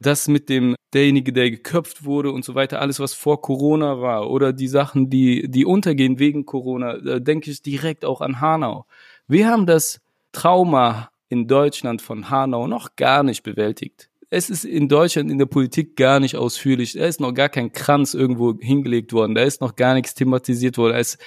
das 0.00 0.26
mit 0.28 0.48
dem 0.48 0.74
derjenige, 0.92 1.32
der 1.32 1.50
geköpft 1.50 2.04
wurde 2.04 2.32
und 2.32 2.44
so 2.44 2.54
weiter, 2.54 2.80
alles 2.80 3.00
was 3.00 3.14
vor 3.14 3.40
Corona 3.40 4.00
war 4.00 4.30
oder 4.30 4.52
die 4.52 4.68
Sachen, 4.68 5.10
die 5.10 5.48
die 5.48 5.64
untergehen 5.64 6.18
wegen 6.18 6.44
Corona, 6.44 6.98
da 6.98 7.18
denke 7.20 7.50
ich 7.50 7.62
direkt 7.62 8.04
auch 8.04 8.20
an 8.20 8.40
Hanau. 8.40 8.86
Wir 9.28 9.48
haben 9.48 9.66
das 9.66 10.00
Trauma 10.32 11.10
in 11.28 11.46
Deutschland 11.46 12.02
von 12.02 12.30
Hanau 12.30 12.66
noch 12.66 12.96
gar 12.96 13.22
nicht 13.22 13.42
bewältigt 13.42 14.10
es 14.34 14.50
ist 14.50 14.64
in 14.64 14.88
Deutschland 14.88 15.30
in 15.30 15.38
der 15.38 15.46
Politik 15.46 15.96
gar 15.96 16.18
nicht 16.18 16.36
ausführlich. 16.36 16.94
Da 16.94 17.06
ist 17.06 17.20
noch 17.20 17.32
gar 17.32 17.48
kein 17.48 17.72
Kranz 17.72 18.14
irgendwo 18.14 18.58
hingelegt 18.58 19.12
worden. 19.12 19.34
Da 19.34 19.42
ist 19.42 19.60
noch 19.60 19.76
gar 19.76 19.94
nichts 19.94 20.14
thematisiert 20.14 20.76
worden. 20.76 20.96
Es, 20.96 21.18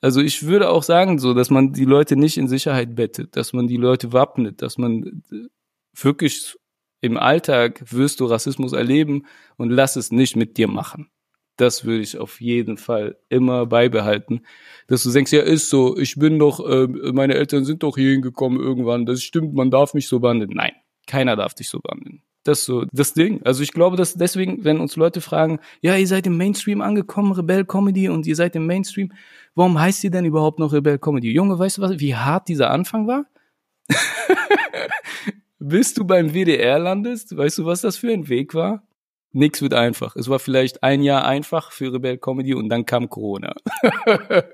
also 0.00 0.22
ich 0.22 0.46
würde 0.46 0.70
auch 0.70 0.82
sagen, 0.82 1.18
so, 1.18 1.34
dass 1.34 1.50
man 1.50 1.72
die 1.72 1.84
Leute 1.84 2.16
nicht 2.16 2.38
in 2.38 2.48
Sicherheit 2.48 2.94
bettet, 2.94 3.36
dass 3.36 3.52
man 3.52 3.66
die 3.66 3.76
Leute 3.76 4.12
wappnet, 4.12 4.62
dass 4.62 4.78
man 4.78 5.22
wirklich 5.94 6.56
im 7.02 7.18
Alltag 7.18 7.84
wirst 7.92 8.20
du 8.20 8.24
Rassismus 8.24 8.72
erleben 8.72 9.26
und 9.56 9.68
lass 9.68 9.96
es 9.96 10.10
nicht 10.10 10.36
mit 10.36 10.56
dir 10.56 10.68
machen. 10.68 11.10
Das 11.56 11.84
würde 11.84 12.02
ich 12.02 12.18
auf 12.18 12.40
jeden 12.40 12.78
Fall 12.78 13.18
immer 13.28 13.66
beibehalten. 13.66 14.46
Dass 14.88 15.02
du 15.02 15.12
denkst, 15.12 15.32
ja, 15.32 15.42
ist 15.42 15.68
so, 15.68 15.98
ich 15.98 16.16
bin 16.16 16.38
doch, 16.38 16.66
äh, 16.66 16.88
meine 17.12 17.34
Eltern 17.34 17.66
sind 17.66 17.82
doch 17.82 17.96
hier 17.96 18.10
hingekommen 18.10 18.58
irgendwann, 18.58 19.04
das 19.04 19.22
stimmt, 19.22 19.52
man 19.52 19.70
darf 19.70 19.92
mich 19.92 20.08
so 20.08 20.18
behandeln. 20.18 20.52
Nein, 20.54 20.72
keiner 21.06 21.36
darf 21.36 21.54
dich 21.54 21.68
so 21.68 21.78
behandeln. 21.78 22.22
Das 22.44 22.64
so 22.64 22.84
das 22.92 23.14
Ding. 23.14 23.42
Also 23.44 23.62
ich 23.62 23.72
glaube, 23.72 23.96
dass 23.96 24.14
deswegen, 24.14 24.64
wenn 24.64 24.78
uns 24.78 24.96
Leute 24.96 25.22
fragen, 25.22 25.60
ja, 25.80 25.96
ihr 25.96 26.06
seid 26.06 26.26
im 26.26 26.36
Mainstream 26.36 26.82
angekommen, 26.82 27.32
Rebell 27.32 27.64
Comedy 27.64 28.10
und 28.10 28.26
ihr 28.26 28.36
seid 28.36 28.54
im 28.54 28.66
Mainstream, 28.66 29.12
warum 29.54 29.80
heißt 29.80 30.04
ihr 30.04 30.10
denn 30.10 30.26
überhaupt 30.26 30.58
noch 30.58 30.72
Rebell 30.72 30.98
Comedy? 30.98 31.32
Junge, 31.32 31.58
weißt 31.58 31.78
du 31.78 31.82
was, 31.82 31.98
wie 32.00 32.14
hart 32.14 32.48
dieser 32.48 32.70
Anfang 32.70 33.06
war? 33.06 33.24
Bis 35.58 35.94
du 35.94 36.04
beim 36.04 36.34
WDR 36.34 36.78
landest, 36.78 37.34
weißt 37.34 37.58
du, 37.58 37.64
was 37.64 37.80
das 37.80 37.96
für 37.96 38.12
ein 38.12 38.28
Weg 38.28 38.54
war? 38.54 38.82
Nix 39.32 39.62
wird 39.62 39.74
einfach. 39.74 40.14
Es 40.14 40.28
war 40.28 40.38
vielleicht 40.38 40.82
ein 40.82 41.02
Jahr 41.02 41.24
einfach 41.24 41.72
für 41.72 41.92
Rebell 41.92 42.18
Comedy 42.18 42.54
und 42.54 42.68
dann 42.68 42.86
kam 42.86 43.08
Corona. 43.08 43.54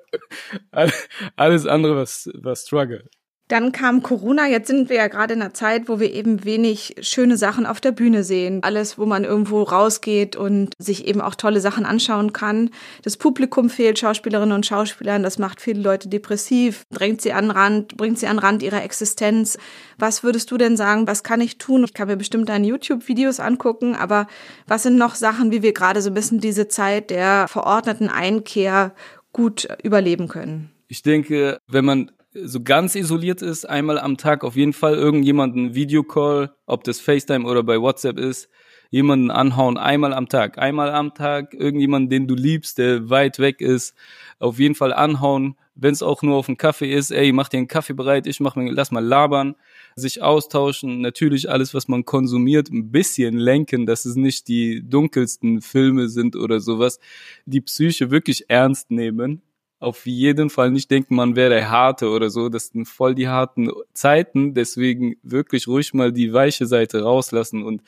Alles 1.37 1.67
andere 1.67 1.97
war, 1.97 2.07
war 2.43 2.57
Struggle. 2.57 3.11
Dann 3.51 3.73
kam 3.73 4.05
Corona. 4.05 4.47
Jetzt 4.47 4.69
sind 4.69 4.91
wir 4.91 4.97
ja 4.97 5.09
gerade 5.09 5.35
in 5.35 5.43
einer 5.43 5.53
Zeit, 5.53 5.89
wo 5.89 5.99
wir 5.99 6.15
eben 6.15 6.45
wenig 6.45 6.95
schöne 7.01 7.37
Sachen 7.37 7.67
auf 7.67 7.81
der 7.81 7.91
Bühne 7.91 8.23
sehen. 8.23 8.61
Alles, 8.63 8.97
wo 8.97 9.07
man 9.07 9.25
irgendwo 9.25 9.65
rausgeht 9.65 10.37
und 10.37 10.73
sich 10.79 11.09
eben 11.09 11.21
auch 11.21 11.35
tolle 11.35 11.59
Sachen 11.61 11.85
anschauen 11.85 12.33
kann. 12.33 12.71
Das 13.03 13.17
Publikum 13.17 13.69
fehlt 13.69 13.99
Schauspielerinnen 13.99 14.55
und 14.55 14.67
Schauspielern. 14.67 15.25
Das 15.25 15.41
macht 15.41 15.61
viele 15.61 15.81
Leute 15.81 16.09
depressiv, 16.09 16.85
drängt 16.93 17.23
sie 17.23 17.33
an 17.33 17.51
Rand, 17.51 17.97
bringt 17.97 18.21
sie 18.21 18.29
an 18.29 18.39
Rand 18.39 18.63
ihrer 18.63 18.85
Existenz. 18.85 19.59
Was 19.99 20.23
würdest 20.23 20.49
du 20.53 20.57
denn 20.57 20.77
sagen? 20.77 21.09
Was 21.09 21.25
kann 21.25 21.41
ich 21.41 21.59
tun? 21.59 21.83
Ich 21.83 21.93
kann 21.93 22.07
mir 22.07 22.17
bestimmt 22.17 22.49
deine 22.49 22.69
YouTube-Videos 22.69 23.41
angucken, 23.41 23.97
aber 23.97 24.29
was 24.69 24.85
sind 24.85 24.97
noch 24.97 25.17
Sachen, 25.17 25.51
wie 25.51 25.63
wir 25.63 25.73
gerade 25.73 26.03
so 26.03 26.11
ein 26.11 26.15
bisschen 26.15 26.39
diese 26.39 26.69
Zeit 26.69 27.11
der 27.11 27.49
verordneten 27.49 28.11
Einkehr 28.11 28.95
gut 29.33 29.67
überleben 29.83 30.29
können? 30.29 30.71
Ich 30.87 31.03
denke, 31.03 31.59
wenn 31.67 31.85
man 31.85 32.13
so 32.33 32.63
ganz 32.63 32.95
isoliert 32.95 33.43
ist, 33.43 33.69
einmal 33.69 33.99
am 33.99 34.17
Tag 34.17 34.45
auf 34.45 34.57
jeden 34.57 34.73
Fall 34.73 34.95
irgendjemanden 34.95 35.75
Videocall, 35.75 36.53
ob 36.67 36.85
das 36.85 37.01
FaceTime 37.01 37.45
oder 37.47 37.63
bei 37.63 37.81
WhatsApp 37.81 38.19
ist, 38.19 38.49
jemanden 38.91 39.31
anhauen, 39.31 39.79
einmal 39.79 40.13
am 40.13 40.29
Tag. 40.29 40.59
Einmal 40.59 40.91
am 40.91 41.15
Tag 41.15 41.55
irgendjemanden, 41.55 42.11
den 42.11 42.27
du 42.27 42.35
liebst, 42.35 42.79
der 42.79 43.09
weit 43.11 43.39
weg 43.39 43.61
ist, 43.61 43.95
auf 44.39 44.59
jeden 44.59 44.75
Fall 44.75 44.93
anhauen, 44.93 45.57
wenn 45.75 45.93
es 45.93 46.03
auch 46.03 46.23
nur 46.23 46.37
auf 46.37 46.49
einen 46.49 46.59
Kaffee 46.59 46.93
ist, 46.93 47.11
ey, 47.11 47.33
mach 47.33 47.49
dir 47.49 47.59
einen 47.59 47.69
Kaffee 47.69 47.95
bereit, 47.95 48.27
ich 48.27 48.41
mach 48.41 48.55
mir, 48.55 48.71
lass 48.71 48.91
mal 48.91 49.05
labern, 49.05 49.55
sich 49.97 50.23
austauschen, 50.23 51.01
natürlich 51.01 51.51
alles, 51.51 51.73
was 51.73 51.89
man 51.89 52.05
konsumiert, 52.05 52.71
ein 52.71 52.91
bisschen 52.91 53.39
lenken, 53.39 53.87
dass 53.87 54.05
es 54.05 54.17
nicht 54.17 54.49
die 54.49 54.83
dunkelsten 54.87 55.63
Filme 55.63 56.09
sind 56.09 56.37
oder 56.37 56.61
sowas, 56.61 57.01
die 57.47 57.61
Psyche 57.61 58.11
wirklich 58.11 58.51
ernst 58.51 58.91
nehmen, 58.91 59.43
auf 59.81 60.05
jeden 60.05 60.51
Fall 60.51 60.71
nicht 60.71 60.91
denken, 60.91 61.17
man 61.17 61.37
wäre 61.37 61.71
Harte 61.71 62.11
oder 62.11 62.29
so. 62.29 62.51
Das 62.51 62.69
sind 62.69 62.87
voll 62.87 63.15
die 63.15 63.29
harten 63.29 63.71
Zeiten. 63.95 64.55
Deswegen 64.55 65.17
wirklich 65.23 65.67
ruhig 65.67 65.95
mal 65.95 66.13
die 66.13 66.33
weiche 66.33 66.67
Seite 66.67 67.03
rauslassen. 67.03 67.63
Und 67.63 67.83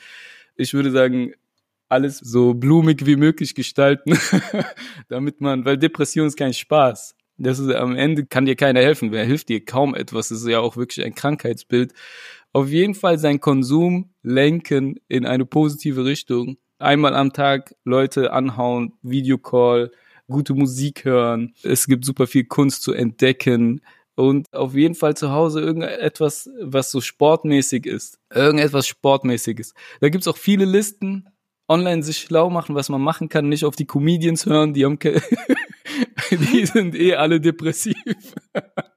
ich 0.56 0.72
würde 0.72 0.90
sagen, 0.90 1.34
alles 1.90 2.18
so 2.18 2.54
blumig 2.54 3.04
wie 3.04 3.16
möglich 3.16 3.54
gestalten, 3.54 4.18
damit 5.08 5.42
man, 5.42 5.66
weil 5.66 5.76
Depression 5.76 6.26
ist 6.26 6.38
kein 6.38 6.54
Spaß. 6.54 7.14
Das 7.36 7.58
ist 7.58 7.70
am 7.74 7.94
Ende 7.94 8.24
kann 8.24 8.46
dir 8.46 8.56
keiner 8.56 8.80
helfen. 8.80 9.12
Wer 9.12 9.26
hilft 9.26 9.50
dir 9.50 9.62
kaum 9.62 9.94
etwas? 9.94 10.28
Das 10.28 10.38
ist 10.40 10.48
ja 10.48 10.60
auch 10.60 10.78
wirklich 10.78 11.04
ein 11.04 11.14
Krankheitsbild. 11.14 11.92
Auf 12.54 12.68
jeden 12.68 12.94
Fall 12.94 13.18
sein 13.18 13.40
Konsum 13.40 14.10
lenken 14.22 14.98
in 15.08 15.26
eine 15.26 15.44
positive 15.44 16.06
Richtung. 16.06 16.56
Einmal 16.78 17.14
am 17.14 17.34
Tag 17.34 17.74
Leute 17.84 18.32
anhauen, 18.32 18.94
Videocall, 19.02 19.90
gute 20.28 20.54
Musik 20.54 21.04
hören. 21.04 21.54
Es 21.62 21.86
gibt 21.86 22.04
super 22.04 22.26
viel 22.26 22.44
Kunst 22.44 22.82
zu 22.82 22.92
entdecken. 22.92 23.80
Und 24.14 24.52
auf 24.52 24.74
jeden 24.74 24.94
Fall 24.94 25.16
zu 25.16 25.30
Hause 25.30 25.60
irgendetwas, 25.60 26.50
was 26.60 26.90
so 26.90 27.00
sportmäßig 27.00 27.86
ist. 27.86 28.18
Irgendetwas 28.32 28.86
sportmäßiges. 28.86 29.74
Da 30.00 30.08
gibt's 30.10 30.28
auch 30.28 30.36
viele 30.36 30.66
Listen. 30.66 31.28
Online 31.68 32.02
sich 32.02 32.18
schlau 32.18 32.50
machen, 32.50 32.74
was 32.74 32.90
man 32.90 33.00
machen 33.00 33.28
kann. 33.30 33.48
Nicht 33.48 33.64
auf 33.64 33.76
die 33.76 33.86
Comedians 33.86 34.44
hören, 34.44 34.74
die 34.74 34.84
haben 34.84 34.98
die 36.30 36.66
sind 36.66 36.94
eh 36.94 37.14
alle 37.14 37.40
depressiv. 37.40 37.94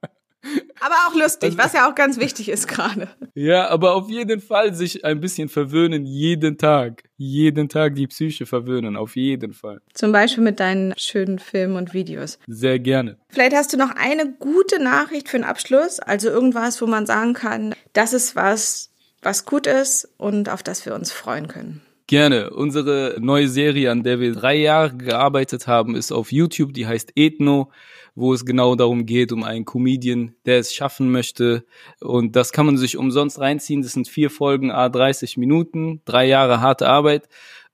Aber 0.86 0.94
auch 1.08 1.20
lustig, 1.20 1.48
also 1.50 1.58
was 1.58 1.72
ja 1.72 1.90
auch 1.90 1.96
ganz 1.96 2.16
wichtig 2.20 2.48
ist 2.48 2.68
gerade. 2.68 3.08
Ja, 3.34 3.68
aber 3.70 3.96
auf 3.96 4.08
jeden 4.08 4.40
Fall 4.40 4.72
sich 4.72 5.04
ein 5.04 5.20
bisschen 5.20 5.48
verwöhnen, 5.48 6.04
jeden 6.06 6.58
Tag. 6.58 7.02
Jeden 7.16 7.68
Tag 7.68 7.96
die 7.96 8.06
Psyche 8.06 8.46
verwöhnen, 8.46 8.96
auf 8.96 9.16
jeden 9.16 9.52
Fall. 9.52 9.80
Zum 9.94 10.12
Beispiel 10.12 10.44
mit 10.44 10.60
deinen 10.60 10.94
schönen 10.96 11.40
Filmen 11.40 11.74
und 11.74 11.92
Videos. 11.92 12.38
Sehr 12.46 12.78
gerne. 12.78 13.16
Vielleicht 13.30 13.56
hast 13.56 13.72
du 13.72 13.76
noch 13.76 13.90
eine 13.96 14.32
gute 14.38 14.80
Nachricht 14.80 15.28
für 15.28 15.38
den 15.38 15.44
Abschluss, 15.44 15.98
also 15.98 16.28
irgendwas, 16.28 16.80
wo 16.80 16.86
man 16.86 17.04
sagen 17.04 17.34
kann, 17.34 17.74
das 17.92 18.12
ist 18.12 18.36
was, 18.36 18.92
was 19.22 19.44
gut 19.44 19.66
ist 19.66 20.08
und 20.18 20.48
auf 20.48 20.62
das 20.62 20.86
wir 20.86 20.94
uns 20.94 21.10
freuen 21.10 21.48
können. 21.48 21.82
Gerne. 22.06 22.50
Unsere 22.50 23.16
neue 23.18 23.48
Serie, 23.48 23.90
an 23.90 24.04
der 24.04 24.20
wir 24.20 24.32
drei 24.32 24.54
Jahre 24.54 24.96
gearbeitet 24.96 25.66
haben, 25.66 25.96
ist 25.96 26.12
auf 26.12 26.30
YouTube. 26.30 26.72
Die 26.72 26.86
heißt 26.86 27.10
Ethno, 27.16 27.72
wo 28.16 28.32
es 28.32 28.44
genau 28.44 28.74
darum 28.74 29.06
geht, 29.06 29.30
um 29.30 29.44
einen 29.44 29.64
Comedian, 29.64 30.34
der 30.46 30.58
es 30.58 30.74
schaffen 30.74 31.12
möchte. 31.12 31.64
Und 32.00 32.34
das 32.34 32.50
kann 32.50 32.66
man 32.66 32.78
sich 32.78 32.96
umsonst 32.96 33.38
reinziehen. 33.38 33.82
Das 33.82 33.92
sind 33.92 34.08
vier 34.08 34.30
Folgen, 34.30 34.72
a 34.72 34.88
30 34.88 35.36
Minuten, 35.36 36.00
drei 36.04 36.26
Jahre 36.26 36.60
harte 36.60 36.88
Arbeit. 36.88 37.28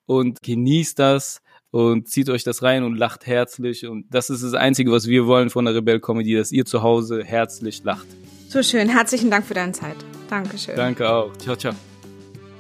Und 0.05 0.43
genießt 0.43 0.99
das 0.99 1.41
und 1.71 2.09
zieht 2.09 2.29
euch 2.29 2.45
das 2.45 2.63
rein 2.63 2.83
und 2.83 2.97
lacht 2.97 3.27
herzlich. 3.27 3.87
Und 3.87 4.07
das 4.11 4.29
ist 4.31 4.43
das 4.43 4.55
Einzige, 4.55 4.91
was 4.91 5.07
wir 5.07 5.27
wollen 5.27 5.49
von 5.49 5.65
der 5.65 5.75
Rebell 5.75 6.01
Comedy, 6.01 6.35
dass 6.35 6.53
ihr 6.53 6.67
zu 6.67 6.83
Hause 6.83 7.23
herzlich 7.25 7.83
lacht. 7.85 8.07
So 8.49 8.63
schön. 8.63 8.89
Herzlichen 8.89 9.31
Dank 9.31 9.47
für 9.47 9.55
deine 9.55 9.73
Zeit. 9.73 9.97
Dankeschön. 10.29 10.77
Danke 10.77 11.09
auch. 11.09 11.35
Ciao, 11.39 11.57
ciao. 11.57 11.73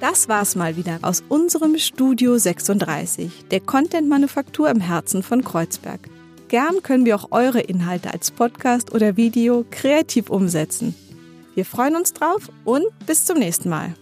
Das 0.00 0.28
war's 0.28 0.56
mal 0.56 0.76
wieder 0.76 0.98
aus 1.02 1.22
unserem 1.28 1.78
Studio 1.78 2.38
36, 2.38 3.44
der 3.50 3.60
Content-Manufaktur 3.60 4.70
im 4.70 4.80
Herzen 4.80 5.22
von 5.22 5.44
Kreuzberg. 5.44 6.00
Gern 6.52 6.82
können 6.82 7.06
wir 7.06 7.16
auch 7.16 7.28
eure 7.30 7.60
Inhalte 7.60 8.12
als 8.12 8.30
Podcast 8.30 8.92
oder 8.92 9.16
Video 9.16 9.64
kreativ 9.70 10.28
umsetzen. 10.28 10.94
Wir 11.54 11.64
freuen 11.64 11.96
uns 11.96 12.12
drauf 12.12 12.50
und 12.66 12.84
bis 13.06 13.24
zum 13.24 13.38
nächsten 13.38 13.70
Mal. 13.70 13.94